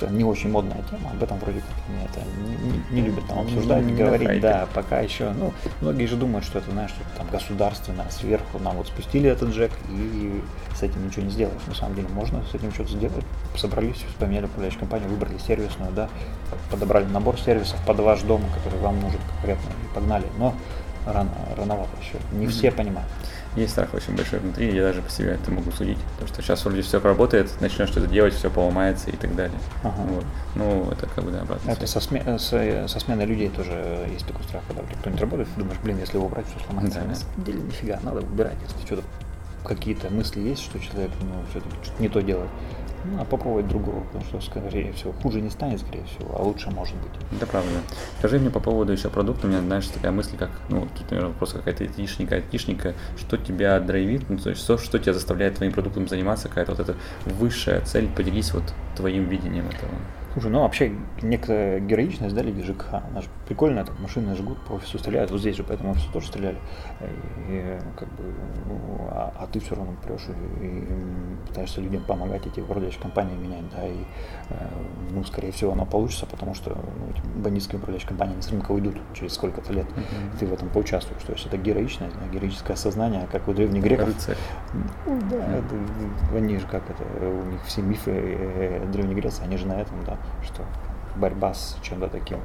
это 0.02 0.12
не 0.14 0.24
очень 0.24 0.50
модная 0.50 0.82
тема, 0.90 1.12
об 1.12 1.22
этом 1.22 1.38
вроде 1.40 1.60
как 1.60 1.70
не, 1.90 2.04
это, 2.06 2.92
не, 2.92 3.02
не 3.02 3.08
любят 3.08 3.28
там 3.28 3.40
обсуждать, 3.40 3.84
не 3.84 3.94
говорить, 3.94 4.42
да, 4.42 4.68
пока 4.74 5.00
еще, 5.00 5.32
ну, 5.32 5.54
многие 5.82 6.06
же 6.06 6.16
думают, 6.16 6.46
что 6.46 6.60
это, 6.60 6.72
знаешь, 6.72 6.92
что 6.92 7.02
там 7.18 7.28
государственное, 7.32 8.10
сверху 8.10 8.60
нам 8.60 8.78
вот 8.78 8.88
спустили 8.88 9.30
этот 9.30 9.50
джек 9.50 9.72
и 9.90 10.42
с 10.76 10.84
этим 10.84 11.06
ничего 11.06 11.24
не 11.24 11.32
сделаешь. 11.32 11.62
На 11.68 11.76
самом 11.76 11.96
деле 11.96 12.08
можно 12.10 12.44
с 12.52 12.56
этим 12.56 12.74
что-то 12.74 12.92
сделать. 12.92 13.26
Собрались, 13.56 14.04
поменяли 14.20 14.46
управляющую 14.46 14.80
компанию, 14.80 15.10
выбрали 15.10 15.38
сервисную, 15.38 15.92
да, 15.92 16.10
подобрали 16.70 17.06
набор 17.06 17.40
сервисов 17.40 17.80
под 17.86 18.00
ваш 18.00 18.22
дом, 18.22 18.42
который 18.56 18.80
вам 18.80 19.00
нужен 19.00 19.20
конкретно, 19.34 19.70
и 19.70 19.94
погнали. 19.94 20.26
Но 20.38 20.56
рано, 21.06 21.32
рановато 21.56 21.90
еще. 22.02 22.18
Не 22.32 22.46
mm-hmm. 22.46 22.50
все 22.50 22.72
понимают 22.72 23.10
есть 23.56 23.74
страх 23.74 23.94
очень 23.94 24.16
большой 24.16 24.40
внутри, 24.40 24.74
я 24.74 24.84
даже 24.84 25.02
по 25.02 25.10
себе 25.10 25.32
это 25.32 25.52
могу 25.52 25.72
судить. 25.72 25.98
Потому 26.14 26.28
что 26.28 26.42
сейчас 26.42 26.64
вроде 26.64 26.82
все 26.82 27.00
работает, 27.00 27.50
начнешь 27.60 27.90
что-то 27.90 28.08
делать, 28.08 28.34
все 28.34 28.50
поломается 28.50 29.10
и 29.10 29.16
так 29.16 29.36
далее. 29.36 29.58
Ага. 29.84 30.02
Вот. 30.08 30.26
Ну, 30.56 30.90
это 30.92 31.08
как 31.08 31.24
бы 31.24 31.32
да, 31.32 31.42
обратно. 31.42 31.70
Это 31.70 31.86
со, 31.88 32.00
сме- 32.00 32.38
с, 32.38 32.90
со 32.90 33.00
сменой 33.00 33.26
людей 33.26 33.50
тоже 33.50 34.08
есть 34.12 34.26
такой 34.26 34.44
страх, 34.44 34.64
когда 34.68 34.84
кто-нибудь 35.00 35.22
работает, 35.22 35.50
думаешь, 35.58 35.80
блин, 35.84 35.98
если 36.00 36.18
его 36.18 36.28
убрать, 36.28 36.46
все 36.48 36.66
сломается. 36.66 37.00
Да. 37.00 37.06
На 37.08 37.16
самом 37.16 37.44
деле 37.44 37.60
нифига, 37.60 38.00
надо 38.04 38.22
убирать, 38.22 38.56
если 38.68 38.86
что-то 38.86 39.04
какие-то 39.66 40.10
мысли 40.10 40.40
есть, 40.42 40.64
что 40.64 40.80
человек 40.80 41.12
ну, 41.22 41.44
все-таки 41.52 41.76
что-то 41.84 42.02
не 42.02 42.10
то 42.10 42.22
делает. 42.22 42.50
Ну, 43.06 43.22
а 43.22 43.26
попробовать 43.26 43.68
другого, 43.68 44.02
потому 44.02 44.24
что, 44.26 44.42
скорее 44.42 44.92
всего, 44.94 45.12
хуже 45.24 45.42
не 45.42 45.50
станет, 45.50 45.80
скорее 45.80 46.04
всего, 46.06 46.36
а 46.38 46.44
лучше 46.44 46.70
может 46.70 46.96
быть. 46.96 47.12
Это 47.36 47.48
правда. 47.48 47.70
Скажи 48.20 48.40
мне 48.40 48.50
по 48.50 48.60
поводу 48.60 48.92
еще 48.92 49.10
продукта, 49.10 49.48
у 49.48 49.50
меня, 49.50 49.62
знаешь, 49.62 49.88
такая 49.88 50.12
мысль, 50.12 50.38
как, 50.38 50.52
ну, 50.70 50.88
тут, 50.98 51.10
наверное, 51.10 51.32
вопрос 51.32 51.54
какая-то 51.54 51.84
айтишника, 51.84 52.36
айтишника, 52.36 52.94
что 53.18 53.38
тебя 53.38 53.80
драйвит, 53.80 54.30
ну, 54.30 54.38
то 54.38 54.50
есть, 54.50 54.62
что, 54.62 54.78
что 54.78 55.00
тебя 55.00 55.14
заставляет 55.14 55.56
твоим 55.56 55.72
продуктом 55.72 56.08
заниматься, 56.08 56.48
какая-то 56.48 56.72
вот 56.72 56.80
эта 56.80 56.96
высшая 57.26 57.82
цель, 57.82 58.08
поделись 58.08 58.54
вот 58.54 58.64
твоим 58.96 59.28
видением 59.28 59.68
этого. 59.68 59.92
Слушай, 60.34 60.52
ну 60.52 60.62
вообще 60.62 60.94
некая 61.22 61.80
героичность, 61.82 62.34
да, 62.34 62.42
Лиги 62.42 62.62
ЖКХ, 62.62 62.94
она 62.94 63.22
же 63.22 63.28
прикольная, 63.48 63.84
так 63.84 64.00
машины 64.00 64.34
жгут, 64.36 64.60
по 64.66 64.74
офису 64.74 64.98
стреляют, 64.98 65.30
вот 65.30 65.42
здесь 65.42 65.58
же 65.58 65.64
по 65.64 65.74
этому 65.74 65.92
офису 65.92 66.10
тоже 66.14 66.28
стреляли, 66.28 66.58
и, 67.50 67.78
как 67.98 68.08
бы, 68.14 68.24
а, 69.10 69.34
а 69.38 69.48
ты 69.48 69.60
все 69.60 69.76
равно 69.76 69.94
прешь 70.02 70.28
и, 70.62 70.66
и 70.66 71.48
пытаешься 71.48 71.82
людям 71.82 72.04
помогать, 72.06 72.48
эти 72.48 72.62
управляющие 72.62 73.02
компании 73.02 73.36
менять, 73.36 73.70
да, 73.76 73.86
и, 73.86 74.04
э, 74.50 74.68
ну, 75.12 75.24
скорее 75.26 75.52
всего, 75.52 75.74
оно 75.74 75.86
получится, 75.86 76.26
потому 76.26 76.54
что 76.54 76.70
ну, 76.70 77.42
бандитские 77.42 77.80
управляющие 77.80 78.08
компании 78.08 78.40
с 78.40 78.50
рынка 78.50 78.72
уйдут 78.72 78.96
через 79.14 79.34
сколько-то 79.34 79.74
лет, 79.74 79.88
mm-hmm. 79.88 80.40
ты 80.40 80.46
в 80.46 80.54
этом 80.54 80.70
поучаствуешь, 80.70 81.24
то 81.24 81.34
есть 81.34 81.46
это 81.46 81.58
героичность, 81.58 82.16
да, 82.16 82.34
героическое 82.34 82.78
сознание, 82.78 83.28
как 83.30 83.50
у 83.50 83.54
древних 83.54 83.84
греков. 83.84 84.08
Рыцарь. 84.08 84.38
Ну, 84.74 85.20
да, 85.30 85.36
mm-hmm. 85.36 85.60
это, 86.30 86.38
они 86.38 86.58
же 86.58 86.68
как 86.68 86.84
это, 86.90 87.04
у 87.28 87.44
них 87.52 87.62
все 87.66 87.82
мифы 87.82 88.12
э, 88.14 88.88
Древней 88.94 89.16
Греции, 89.16 89.44
они 89.44 89.58
же 89.58 89.68
на 89.68 89.74
этом, 89.74 90.02
да, 90.06 90.18
что 90.44 90.64
борьба 91.16 91.54
с 91.54 91.78
чем-то 91.82 92.08
таким 92.08 92.40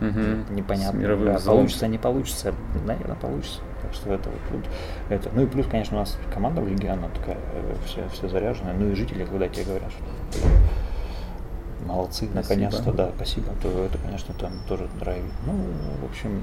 угу. 0.00 0.52
непонятно. 0.52 1.16
Да, 1.24 1.38
получится, 1.44 1.86
не 1.86 1.98
получится, 1.98 2.54
наверное, 2.84 3.16
получится. 3.16 3.60
Так 3.82 3.94
что 3.94 4.12
это 4.12 4.30
вот 4.50 4.64
это. 5.10 5.30
Ну 5.32 5.42
и 5.42 5.46
плюс, 5.46 5.66
конечно, 5.66 5.96
у 5.96 6.00
нас 6.00 6.18
команда 6.32 6.60
в 6.60 6.68
лиге, 6.68 6.90
она 6.90 7.08
такая 7.08 7.36
э, 7.52 7.74
все, 7.84 8.08
все 8.08 8.28
заряженная. 8.28 8.74
Ну 8.74 8.90
и 8.90 8.94
жители, 8.94 9.24
когда 9.24 9.48
тебе 9.48 9.64
говорят, 9.64 9.90
что 9.90 10.40
молодцы, 11.86 12.28
наконец-то, 12.32 12.92
да, 12.92 13.10
спасибо, 13.16 13.48
то 13.62 13.68
это, 13.84 13.98
конечно, 13.98 14.34
там 14.34 14.52
тоже 14.68 14.88
драйвит. 14.98 15.32
Ну, 15.46 15.52
в 16.00 16.10
общем, 16.10 16.42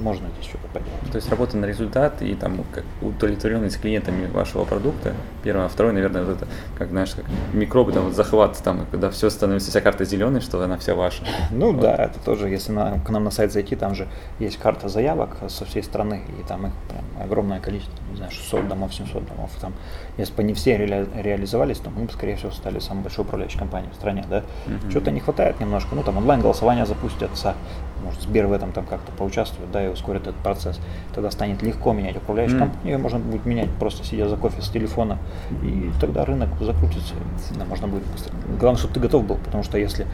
можно 0.00 0.28
здесь 0.36 0.48
что-то 0.48 0.66
поделать. 0.68 1.10
То 1.10 1.16
есть 1.16 1.28
работа 1.30 1.56
на 1.56 1.66
результат 1.66 2.22
и 2.22 2.34
там 2.34 2.64
удовлетворенность 3.02 3.80
клиентами 3.80 4.26
вашего 4.26 4.64
продукта, 4.64 5.14
первое, 5.42 5.66
а 5.66 5.68
второе, 5.68 5.92
наверное, 5.92 6.24
вот 6.24 6.36
это, 6.36 6.48
как 6.76 6.88
знаешь, 6.90 7.14
как 7.14 7.24
микробы, 7.52 7.92
там, 7.92 8.04
вот 8.04 8.14
захват, 8.14 8.58
там, 8.62 8.86
когда 8.90 9.10
все 9.10 9.30
становится, 9.30 9.70
вся 9.70 9.80
карта 9.80 10.04
зеленой, 10.04 10.40
что 10.40 10.62
она 10.62 10.78
вся 10.78 10.94
ваша. 10.94 11.22
Ну 11.50 11.72
вот. 11.72 11.80
да, 11.80 11.94
это 11.94 12.18
тоже, 12.24 12.48
если 12.48 12.72
на, 12.72 13.00
к 13.00 13.10
нам 13.10 13.24
на 13.24 13.30
сайт 13.30 13.52
зайти, 13.52 13.76
там 13.76 13.94
же 13.94 14.08
есть 14.38 14.58
карта 14.58 14.88
заявок 14.88 15.36
со 15.48 15.64
всей 15.64 15.82
страны, 15.82 16.22
и 16.38 16.46
там 16.46 16.66
их 16.66 16.72
прям 16.88 17.24
огромное 17.24 17.60
количество, 17.60 17.94
не 18.10 18.16
знаю, 18.16 18.30
600 18.30 18.68
домов, 18.68 18.94
700 18.94 19.26
домов, 19.26 19.50
там, 19.60 19.74
если 20.16 20.34
бы 20.34 20.42
они 20.42 20.54
все 20.54 20.76
ре 20.76 21.06
реализовались, 21.14 21.78
то 21.78 21.90
мы 21.90 22.04
бы, 22.04 22.12
скорее 22.12 22.36
всего, 22.36 22.50
стали 22.50 22.78
самой 22.78 23.02
большой 23.02 23.24
управляющей 23.24 23.58
компанией 23.58 23.90
в 23.92 23.94
стране, 23.94 24.24
да. 24.28 24.44
Угу. 24.66 24.90
Чего-то 24.92 25.10
не 25.10 25.20
хватает 25.20 25.60
немножко, 25.60 25.94
ну, 25.94 26.02
там, 26.02 26.18
онлайн-голосование 26.18 26.86
запустятся, 26.86 27.54
может, 28.02 28.22
Сбер 28.22 28.46
в 28.46 28.52
этом 28.52 28.72
там 28.72 28.84
как-то 28.84 29.12
поучаствует, 29.12 29.70
да, 29.70 29.84
и 29.84 29.88
ускорит 29.88 30.22
этот 30.22 30.36
процесс. 30.36 30.78
Тогда 31.14 31.30
станет 31.30 31.62
легко 31.62 31.92
менять 31.92 32.16
управляющую 32.16 32.58
mm. 32.58 32.60
компанию, 32.60 32.92
ее 32.92 32.98
можно 32.98 33.18
будет 33.18 33.46
менять 33.46 33.70
просто 33.78 34.04
сидя 34.04 34.28
за 34.28 34.36
кофе 34.36 34.62
с 34.62 34.68
телефона, 34.68 35.18
и 35.62 35.90
тогда 36.00 36.24
рынок 36.24 36.48
закрутится, 36.60 37.14
да, 37.56 37.64
можно 37.64 37.88
будет 37.88 38.04
быстро. 38.06 38.34
Главное, 38.58 38.78
чтобы 38.78 38.94
ты 38.94 39.00
готов 39.00 39.24
был, 39.24 39.36
потому 39.36 39.62
что 39.62 39.78
если 39.78 40.06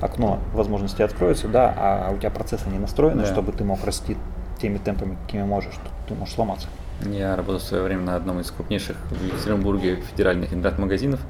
окно 0.00 0.38
возможностей 0.52 1.02
откроется, 1.02 1.48
да, 1.48 1.74
а 1.76 2.12
у 2.12 2.18
тебя 2.18 2.30
процессы 2.30 2.68
не 2.68 2.78
настроены, 2.78 3.22
yeah. 3.22 3.32
чтобы 3.32 3.52
ты 3.52 3.64
мог 3.64 3.84
расти 3.84 4.16
теми 4.60 4.78
темпами, 4.78 5.16
какими 5.26 5.42
можешь, 5.42 5.74
то 5.74 5.90
ты 6.08 6.14
можешь 6.14 6.34
сломаться. 6.34 6.68
Я 7.10 7.34
работал 7.34 7.60
в 7.60 7.62
свое 7.62 7.82
время 7.82 8.02
на 8.02 8.16
одном 8.16 8.40
из 8.40 8.50
крупнейших 8.50 8.96
в 9.10 9.24
Екатеринбурге 9.24 9.96
федеральных 9.96 10.52
интернет-магазинов 10.52 11.20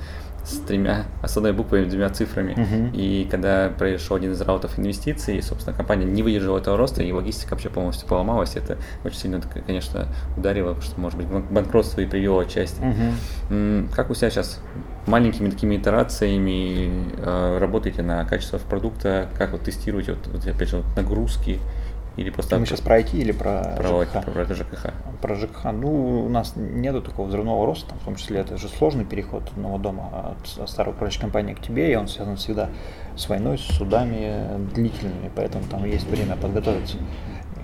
с 0.44 0.58
тремя, 0.58 1.04
с 1.22 1.36
одной 1.36 1.52
буквой, 1.52 1.86
двумя 1.86 2.08
цифрами. 2.10 2.52
Uh-huh. 2.52 2.96
И 2.96 3.28
когда 3.30 3.70
произошел 3.76 4.16
один 4.16 4.32
из 4.32 4.40
раутов 4.40 4.78
инвестиций, 4.78 5.42
собственно, 5.42 5.76
компания 5.76 6.04
не 6.04 6.22
выдержала 6.22 6.58
этого 6.58 6.76
роста, 6.76 7.02
и 7.02 7.12
логистика 7.12 7.52
вообще 7.52 7.68
полностью 7.68 8.08
поломалась. 8.08 8.56
Это 8.56 8.78
очень 9.04 9.18
сильно, 9.18 9.40
конечно, 9.66 10.08
ударило, 10.36 10.74
потому 10.74 10.82
что, 10.82 11.00
может 11.00 11.18
быть, 11.18 11.26
банкротство 11.50 12.00
и 12.00 12.06
привело 12.06 12.40
отчасти. 12.40 12.80
Uh-huh. 12.80 13.88
Как 13.94 14.10
у 14.10 14.14
себя 14.14 14.30
сейчас 14.30 14.60
маленькими 15.06 15.50
такими 15.50 15.76
итерациями 15.76 16.90
э, 17.16 17.58
работаете 17.58 18.02
на 18.02 18.24
качество 18.24 18.58
продукта, 18.58 19.28
как 19.36 19.52
вот 19.52 19.62
тестируете, 19.62 20.12
вот, 20.12 20.26
вот 20.32 20.46
опять 20.46 20.68
же, 20.68 20.78
вот 20.78 20.86
нагрузки, 20.96 21.58
или 22.20 22.28
просто... 22.28 22.58
Мы 22.58 22.66
сейчас 22.66 22.82
про 22.82 23.00
IT 23.00 23.12
или 23.14 23.32
про, 23.32 23.74
про 23.76 24.04
ЖКХ? 24.04 24.24
Про, 24.24 24.44
про 24.44 24.54
ЖКХ. 24.54 24.92
Про 25.22 25.34
ЖКХ. 25.36 25.64
Ну, 25.72 26.26
у 26.26 26.28
нас 26.28 26.52
нету 26.54 27.00
такого 27.00 27.26
взрывного 27.26 27.64
роста, 27.64 27.94
в 27.94 28.04
том 28.04 28.16
числе 28.16 28.40
это 28.40 28.58
же 28.58 28.68
сложный 28.68 29.06
переход 29.06 29.44
одного 29.52 29.78
дома 29.78 30.36
от 30.36 30.68
старой 30.68 30.90
управляющей 30.90 31.20
компании 31.22 31.54
к 31.54 31.62
тебе, 31.62 31.90
и 31.90 31.96
он 31.96 32.08
связан 32.08 32.36
всегда 32.36 32.68
с 33.16 33.26
войной, 33.28 33.56
с 33.56 33.62
судами 33.62 34.68
длительными, 34.74 35.30
поэтому 35.34 35.64
там 35.64 35.86
есть 35.86 36.06
время 36.08 36.36
подготовиться 36.36 36.98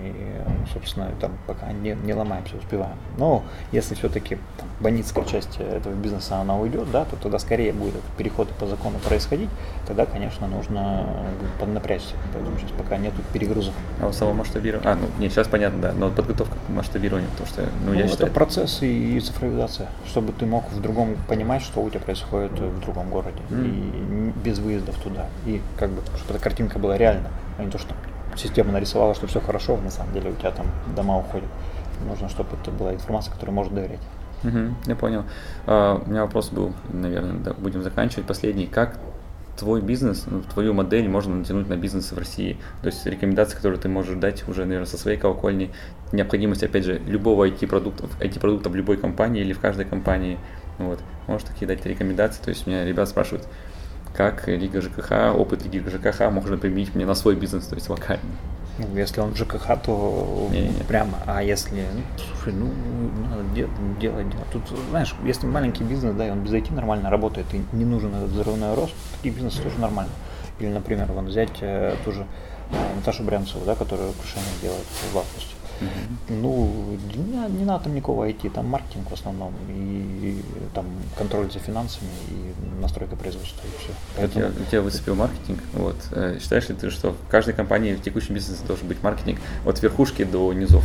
и, 0.01 0.71
собственно, 0.73 1.11
там 1.19 1.31
пока 1.45 1.71
не, 1.71 1.95
не 2.03 2.13
ломаемся, 2.13 2.57
успеваем. 2.57 2.95
Но 3.17 3.43
если 3.71 3.95
все-таки 3.95 4.37
бандитская 4.79 5.25
часть 5.25 5.59
этого 5.59 5.93
бизнеса, 5.93 6.37
она 6.37 6.57
уйдет, 6.57 6.91
да, 6.91 7.05
то 7.05 7.15
тогда 7.15 7.39
скорее 7.39 7.73
будет 7.73 7.95
этот 7.95 8.09
переход 8.17 8.49
по 8.49 8.67
закону 8.67 8.97
происходить, 8.99 9.49
тогда, 9.87 10.05
конечно, 10.05 10.47
нужно 10.47 11.07
поднапрячься, 11.59 12.15
поэтому 12.33 12.57
сейчас 12.57 12.71
пока 12.71 12.97
нету 12.97 13.17
перегрузов. 13.33 13.73
А 14.01 14.07
у 14.07 14.11
самого 14.11 14.35
масштабирования, 14.35 14.91
а, 14.91 14.95
ну, 14.95 15.07
нет, 15.19 15.31
сейчас 15.31 15.47
понятно, 15.47 15.81
да, 15.81 15.93
но 15.93 16.09
подготовка 16.09 16.55
к 16.55 16.69
масштабированию, 16.69 17.29
потому 17.31 17.47
что, 17.47 17.61
ну, 17.61 17.91
ну 17.91 17.93
я 17.93 18.01
это 18.01 18.09
считаю... 18.09 18.31
процесс 18.31 18.79
и 18.81 19.19
цифровизация, 19.19 19.87
чтобы 20.05 20.33
ты 20.33 20.45
мог 20.45 20.69
в 20.71 20.81
другом 20.81 21.15
понимать, 21.27 21.61
что 21.61 21.81
у 21.81 21.89
тебя 21.89 21.99
происходит 21.99 22.51
в 22.51 22.79
другом 22.81 23.09
городе, 23.09 23.41
mm. 23.49 23.65
и 23.65 24.47
без 24.47 24.59
выездов 24.59 24.95
туда, 24.97 25.27
и 25.45 25.61
как 25.77 25.89
бы, 25.89 26.01
чтобы 26.17 26.35
эта 26.35 26.43
картинка 26.43 26.79
была 26.79 26.97
реальна, 26.97 27.29
а 27.57 27.63
не 27.63 27.71
то, 27.71 27.77
что 27.77 27.93
система 28.37 28.71
нарисовала, 28.71 29.13
что 29.15 29.27
все 29.27 29.39
хорошо, 29.39 29.77
на 29.77 29.91
самом 29.91 30.13
деле 30.13 30.31
у 30.31 30.35
тебя 30.35 30.51
там 30.51 30.67
дома 30.95 31.17
уходят. 31.17 31.49
Нужно, 32.07 32.29
чтобы 32.29 32.49
это 32.61 32.71
была 32.71 32.93
информация, 32.93 33.33
которой 33.33 33.51
можно 33.51 33.75
доверять. 33.75 33.99
Угу, 34.43 34.75
я 34.85 34.95
понял. 34.95 35.23
Uh, 35.65 36.03
у 36.05 36.09
меня 36.09 36.21
вопрос 36.21 36.49
был, 36.49 36.73
наверное, 36.91 37.39
да, 37.39 37.53
будем 37.53 37.81
заканчивать. 37.81 38.27
Последний. 38.27 38.67
Как 38.67 38.99
твой 39.57 39.81
бизнес, 39.81 40.25
ну, 40.27 40.41
твою 40.41 40.73
модель 40.73 41.09
можно 41.09 41.35
натянуть 41.35 41.67
на 41.67 41.75
бизнес 41.75 42.11
в 42.11 42.17
России? 42.17 42.57
То 42.81 42.87
есть 42.87 43.05
рекомендации, 43.05 43.55
которые 43.55 43.79
ты 43.79 43.89
можешь 43.89 44.15
дать 44.17 44.47
уже, 44.47 44.65
наверное, 44.65 44.85
со 44.85 44.97
своей 44.97 45.17
колокольни, 45.17 45.71
необходимость, 46.11 46.63
опять 46.63 46.85
же, 46.85 46.99
любого 46.99 47.47
IT-продукта, 47.47 48.07
IT-продукта 48.19 48.69
в 48.69 48.75
любой 48.75 48.97
компании 48.97 49.41
или 49.41 49.53
в 49.53 49.59
каждой 49.59 49.85
компании. 49.85 50.37
Вот. 50.77 50.99
Можешь 51.25 51.47
такие 51.47 51.67
дать 51.67 51.85
рекомендации? 51.85 52.41
То 52.41 52.49
есть 52.49 52.67
меня 52.67 52.85
ребят 52.85 53.09
спрашивают, 53.09 53.47
как 54.17 54.47
Лига 54.47 54.81
ЖКХ, 54.81 55.35
опыт 55.35 55.63
Лиги 55.63 55.87
ЖКХ 55.87 56.31
можно 56.31 56.57
применить 56.57 56.95
мне 56.95 57.05
на 57.05 57.13
свой 57.13 57.35
бизнес, 57.35 57.67
то 57.67 57.75
есть 57.75 57.87
локально. 57.87 58.23
Ну, 58.79 58.97
если 58.97 59.21
он 59.21 59.35
ЖКХ, 59.35 59.79
то 59.83 60.47
не, 60.51 60.69
не. 60.69 60.83
прямо. 60.83 61.19
А 61.27 61.43
если, 61.43 61.85
ну, 61.93 62.01
слушай, 62.17 62.53
ну, 62.53 62.71
надо 63.29 63.43
делать, 63.55 63.71
делать, 63.99 64.29
делать. 64.29 64.47
Тут, 64.51 64.63
знаешь, 64.89 65.15
если 65.23 65.45
маленький 65.45 65.83
бизнес, 65.83 66.15
да, 66.15 66.27
и 66.27 66.31
он 66.31 66.41
без 66.41 66.51
IT 66.51 66.73
нормально 66.73 67.11
работает, 67.11 67.45
и 67.53 67.61
не 67.73 67.85
нужен 67.85 68.13
этот 68.15 68.29
взрывной 68.29 68.73
рост, 68.73 68.93
такие 69.15 69.33
бизнесы 69.33 69.61
тоже 69.61 69.79
нормально. 69.79 70.11
Или, 70.59 70.69
например, 70.69 71.11
вон 71.11 71.27
взять 71.27 71.57
э, 71.61 71.95
ту 72.03 72.11
же 72.11 72.25
Наташу 72.95 73.23
Брянцеву, 73.23 73.65
да, 73.65 73.75
которая 73.75 74.09
украшения 74.09 74.49
делает 74.61 74.85
в 75.13 75.17
августе. 75.17 75.56
Ну, 76.29 76.97
не, 77.15 77.57
не 77.59 77.65
надо 77.65 77.85
там 77.85 77.95
никого 77.95 78.29
идти, 78.29 78.49
там 78.49 78.67
маркетинг 78.67 79.09
в 79.09 79.13
основном, 79.13 79.53
и, 79.69 79.71
и 79.71 80.43
там 80.73 80.85
контроль 81.17 81.51
за 81.51 81.59
финансами, 81.59 82.09
и 82.29 82.81
настройка 82.81 83.15
производства, 83.15 83.65
и 83.65 83.83
все. 83.83 83.91
Поэтому... 84.15 84.47
У 84.47 84.69
тебя 84.69 84.81
выцепил 84.81 85.15
маркетинг. 85.15 85.59
Вот. 85.73 85.95
Э, 86.11 86.37
считаешь 86.41 86.67
ли 86.69 86.75
ты, 86.75 86.89
что 86.89 87.11
в 87.11 87.27
каждой 87.29 87.53
компании 87.53 87.95
в 87.95 88.01
текущем 88.01 88.33
бизнесе 88.33 88.63
должен 88.65 88.87
быть 88.87 89.01
маркетинг 89.03 89.39
от 89.65 89.81
верхушки 89.81 90.23
до 90.23 90.51
низов? 90.53 90.83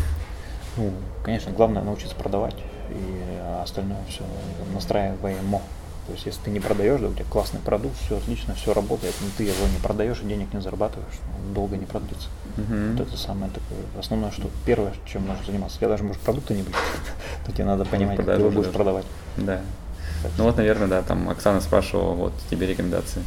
Ну, 0.76 0.92
конечно, 1.24 1.52
главное 1.52 1.83
научиться 1.83 2.16
продавать, 2.16 2.57
и 2.90 3.62
остальное 3.62 3.98
все 4.09 4.22
настраиваемо. 4.74 5.61
То 6.07 6.12
есть, 6.12 6.27
если 6.27 6.41
ты 6.43 6.51
не 6.51 6.59
продаешь, 6.59 7.01
да, 7.01 7.09
у 7.09 7.12
тебя 7.12 7.25
классный 7.31 7.61
продукт, 7.61 7.97
все 8.05 8.17
отлично, 8.17 8.55
все 8.55 8.75
работает, 8.75 9.15
но 9.21 9.29
ты 9.37 9.45
его 9.45 9.67
не 9.69 9.79
продаешь 9.81 10.21
и 10.21 10.25
денег 10.25 10.53
не 10.53 10.61
зарабатываешь, 10.61 11.15
он 11.38 11.55
долго 11.55 11.77
не 11.77 11.87
продлится. 11.87 12.29
Uh-huh. 12.57 12.93
Вот 12.97 13.07
это 13.07 13.17
самое 13.17 13.53
такое 13.53 13.79
основное, 13.99 14.33
что 14.33 14.51
первое, 14.67 14.93
чем 15.07 15.27
нужно 15.27 15.45
заниматься. 15.47 15.79
Я 15.81 15.88
даже 15.88 16.03
может 16.03 16.21
продукта 16.23 16.55
не 16.55 16.62
быть, 16.62 16.75
то 17.47 17.53
тебе 17.53 17.65
надо 17.65 17.85
понимать, 17.85 18.17
как 18.17 18.27
ты 18.27 18.33
его 18.33 18.51
будешь 18.51 18.73
продавать. 18.73 19.07
Да. 19.37 19.61
Ну 20.39 20.45
вот, 20.45 20.57
наверное, 20.57 20.89
да, 20.89 21.03
там 21.03 21.29
Оксана 21.29 21.61
спрашивала, 21.61 22.15
вот 22.15 22.33
тебе 22.51 22.67
рекомендации. 22.67 23.23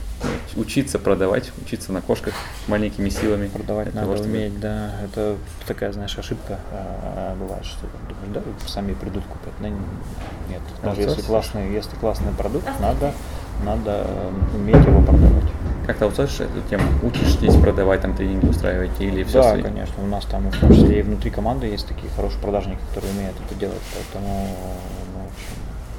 Учиться 0.56 1.00
продавать, 1.00 1.52
учиться 1.64 1.92
на 1.92 2.02
кошках 2.02 2.34
маленькими 2.68 3.10
силами. 3.10 3.48
Продавать 3.48 3.94
надо 3.94 4.08
того, 4.08 4.24
уметь, 4.24 4.52
чтобы... 4.52 4.62
да. 4.62 4.92
Это 5.04 5.36
такая, 5.68 5.92
знаешь, 5.92 6.18
ошибка 6.18 6.60
а, 6.72 7.36
бывает, 7.36 7.66
что 7.66 7.88
думаешь, 8.08 8.34
да, 8.34 8.68
сами 8.68 8.94
придут 8.94 9.24
купят. 9.26 9.54
Да, 9.60 9.70
нет, 9.70 10.62
даже 10.84 11.02
если 11.02 11.22
классный, 11.22 11.74
если 11.74 11.96
классный 11.98 12.32
продукт, 12.34 12.68
надо, 12.80 13.14
надо 13.64 14.08
уметь 14.54 14.86
его 14.86 15.02
продавать. 15.02 15.52
Как 15.86 15.98
ты 15.98 16.06
аутсорсишь 16.06 16.40
эту 16.40 16.62
тему? 16.68 16.84
Учишься 17.04 17.60
продавать, 17.60 18.02
там 18.02 18.16
тренинги 18.16 18.48
устраивать 18.48 19.00
или 19.00 19.24
все? 19.24 19.42
Да, 19.42 19.50
свои? 19.52 19.62
конечно. 19.62 20.04
У 20.04 20.08
нас 20.08 20.26
там 20.26 20.50
в 20.50 20.60
том 20.60 20.74
числе 20.74 21.00
и 21.00 21.02
внутри 21.04 21.30
команды 21.30 21.68
есть 21.68 21.88
такие 21.88 22.12
хорошие 22.16 22.42
продажники, 22.42 22.80
которые 22.90 23.14
умеют 23.14 23.36
это 23.46 23.60
делать. 23.60 23.82
Поэтому 23.94 24.48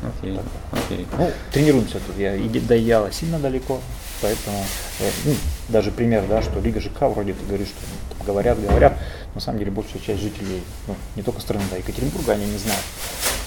Окей, 0.02 0.38
окей. 0.72 1.06
Ну, 1.18 1.30
тренируемся 1.52 1.98
тут. 2.06 2.16
Я 2.18 2.36
до 2.36 3.12
сильно 3.12 3.38
далеко, 3.38 3.80
поэтому 4.20 4.64
э, 5.00 5.10
ну, 5.24 5.34
даже 5.68 5.90
пример, 5.90 6.24
да, 6.28 6.42
что 6.42 6.60
Лига 6.60 6.80
ЖК 6.80 7.02
вроде 7.02 7.32
ты 7.32 7.44
говоришь, 7.46 7.68
что 7.68 7.78
ну, 7.82 8.16
там, 8.16 8.26
говорят, 8.26 8.60
говорят, 8.60 8.98
на 9.34 9.40
самом 9.40 9.58
деле 9.58 9.70
большая 9.70 10.02
часть 10.02 10.20
жителей, 10.20 10.62
ну, 10.86 10.94
не 11.16 11.22
только 11.22 11.40
страны, 11.40 11.64
да, 11.70 11.76
Екатеринбурга, 11.76 12.32
они 12.32 12.46
не 12.46 12.58
знают. 12.58 12.82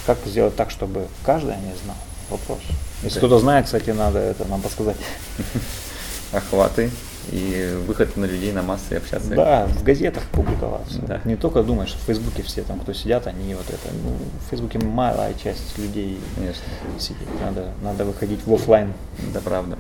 Как 0.05 0.17
сделать 0.25 0.55
так, 0.55 0.71
чтобы 0.71 1.07
каждый 1.23 1.55
не 1.55 1.75
знал? 1.83 1.97
Вопрос. 2.29 2.59
Если 3.03 3.17
кто-то 3.19 3.39
знает, 3.39 3.65
кстати, 3.65 3.91
надо 3.91 4.19
это 4.19 4.45
нам 4.45 4.61
подсказать. 4.61 4.97
Охваты 6.31 6.91
и 7.31 7.77
выход 7.87 8.15
на 8.17 8.25
людей, 8.25 8.51
на 8.51 8.61
массы 8.61 8.93
общаться. 8.93 9.29
Да, 9.29 9.67
в 9.67 9.83
газетах 9.83 10.23
публиковаться. 10.31 10.99
Да. 11.07 11.21
Не 11.25 11.35
только 11.35 11.63
думаешь, 11.63 11.89
что 11.89 11.99
в 11.99 12.03
Фейсбуке 12.03 12.43
все 12.43 12.63
там, 12.63 12.79
кто 12.79 12.93
сидят, 12.93 13.27
они 13.27 13.53
вот 13.53 13.67
это. 13.69 13.93
Ну, 14.03 14.11
в 14.45 14.49
Фейсбуке 14.49 14.79
малая 14.79 15.33
часть 15.41 15.77
людей 15.77 16.19
Конечно. 16.35 16.63
сидит. 16.97 17.27
Надо, 17.43 17.67
надо 17.83 18.05
выходить 18.05 18.39
в 18.45 18.53
офлайн. 18.53 18.93
Да, 19.33 19.41
правда. 19.41 19.77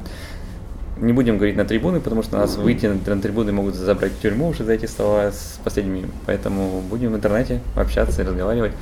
Не 0.97 1.13
будем 1.13 1.37
говорить 1.37 1.55
на 1.55 1.65
трибуны, 1.65 2.01
потому 2.01 2.23
что 2.23 2.37
нас 2.37 2.57
выйти 2.57 2.85
на, 2.85 3.15
на 3.15 3.21
трибуны 3.21 3.51
могут 3.51 3.75
забрать 3.75 4.11
в 4.11 4.21
тюрьму 4.21 4.49
уже 4.49 4.65
за 4.65 4.73
эти 4.73 4.85
слова 4.85 5.31
с 5.31 5.59
последними. 5.63 6.09
Поэтому 6.25 6.81
будем 6.81 7.13
в 7.13 7.15
интернете 7.15 7.61
общаться 7.75 8.21
и 8.21 8.25
разговаривать. 8.25 8.73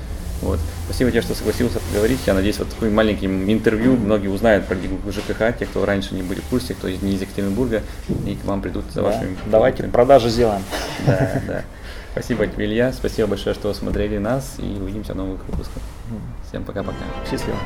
Вот. 0.41 0.60
Спасибо 0.86 1.12
тебе, 1.12 1.21
что 1.21 1.34
согласился 1.34 1.80
поговорить. 1.80 2.19
Я 2.26 2.34
надеюсь, 2.34 2.60
вот 2.60 2.69
таким 2.69 2.93
маленьким 2.93 3.52
интервью 3.52 3.95
многие 3.95 4.28
узнают 4.28 4.65
про 4.65 4.76
ЖКХ, 4.76 5.58
те, 5.58 5.65
кто 5.65 5.86
раньше 5.86 6.15
не 6.15 6.21
были 6.21 6.39
в 6.39 6.45
курсе, 6.45 6.73
кто 6.73 6.89
не 6.89 7.15
из 7.15 7.21
Екатеринбурга, 7.21 7.82
и 8.26 8.36
к 8.36 8.45
вам 8.45 8.62
придут 8.62 8.86
за 8.93 9.02
да. 9.02 9.08
вашими... 9.08 9.38
Давайте 9.47 9.78
продуктами. 9.78 9.91
продажи 9.91 10.30
сделаем. 10.30 10.62
Да, 11.06 11.41
да. 11.47 11.63
Спасибо 12.12 12.47
тебе, 12.47 12.65
Илья. 12.65 12.91
Спасибо 12.93 13.28
большое, 13.28 13.54
что 13.54 13.73
смотрели 13.73 14.17
нас, 14.17 14.56
и 14.58 14.63
увидимся 14.63 15.13
в 15.13 15.17
новых 15.17 15.45
выпусках. 15.47 15.84
Всем 16.50 16.63
пока-пока. 16.63 16.97
Счастливо. 17.30 17.58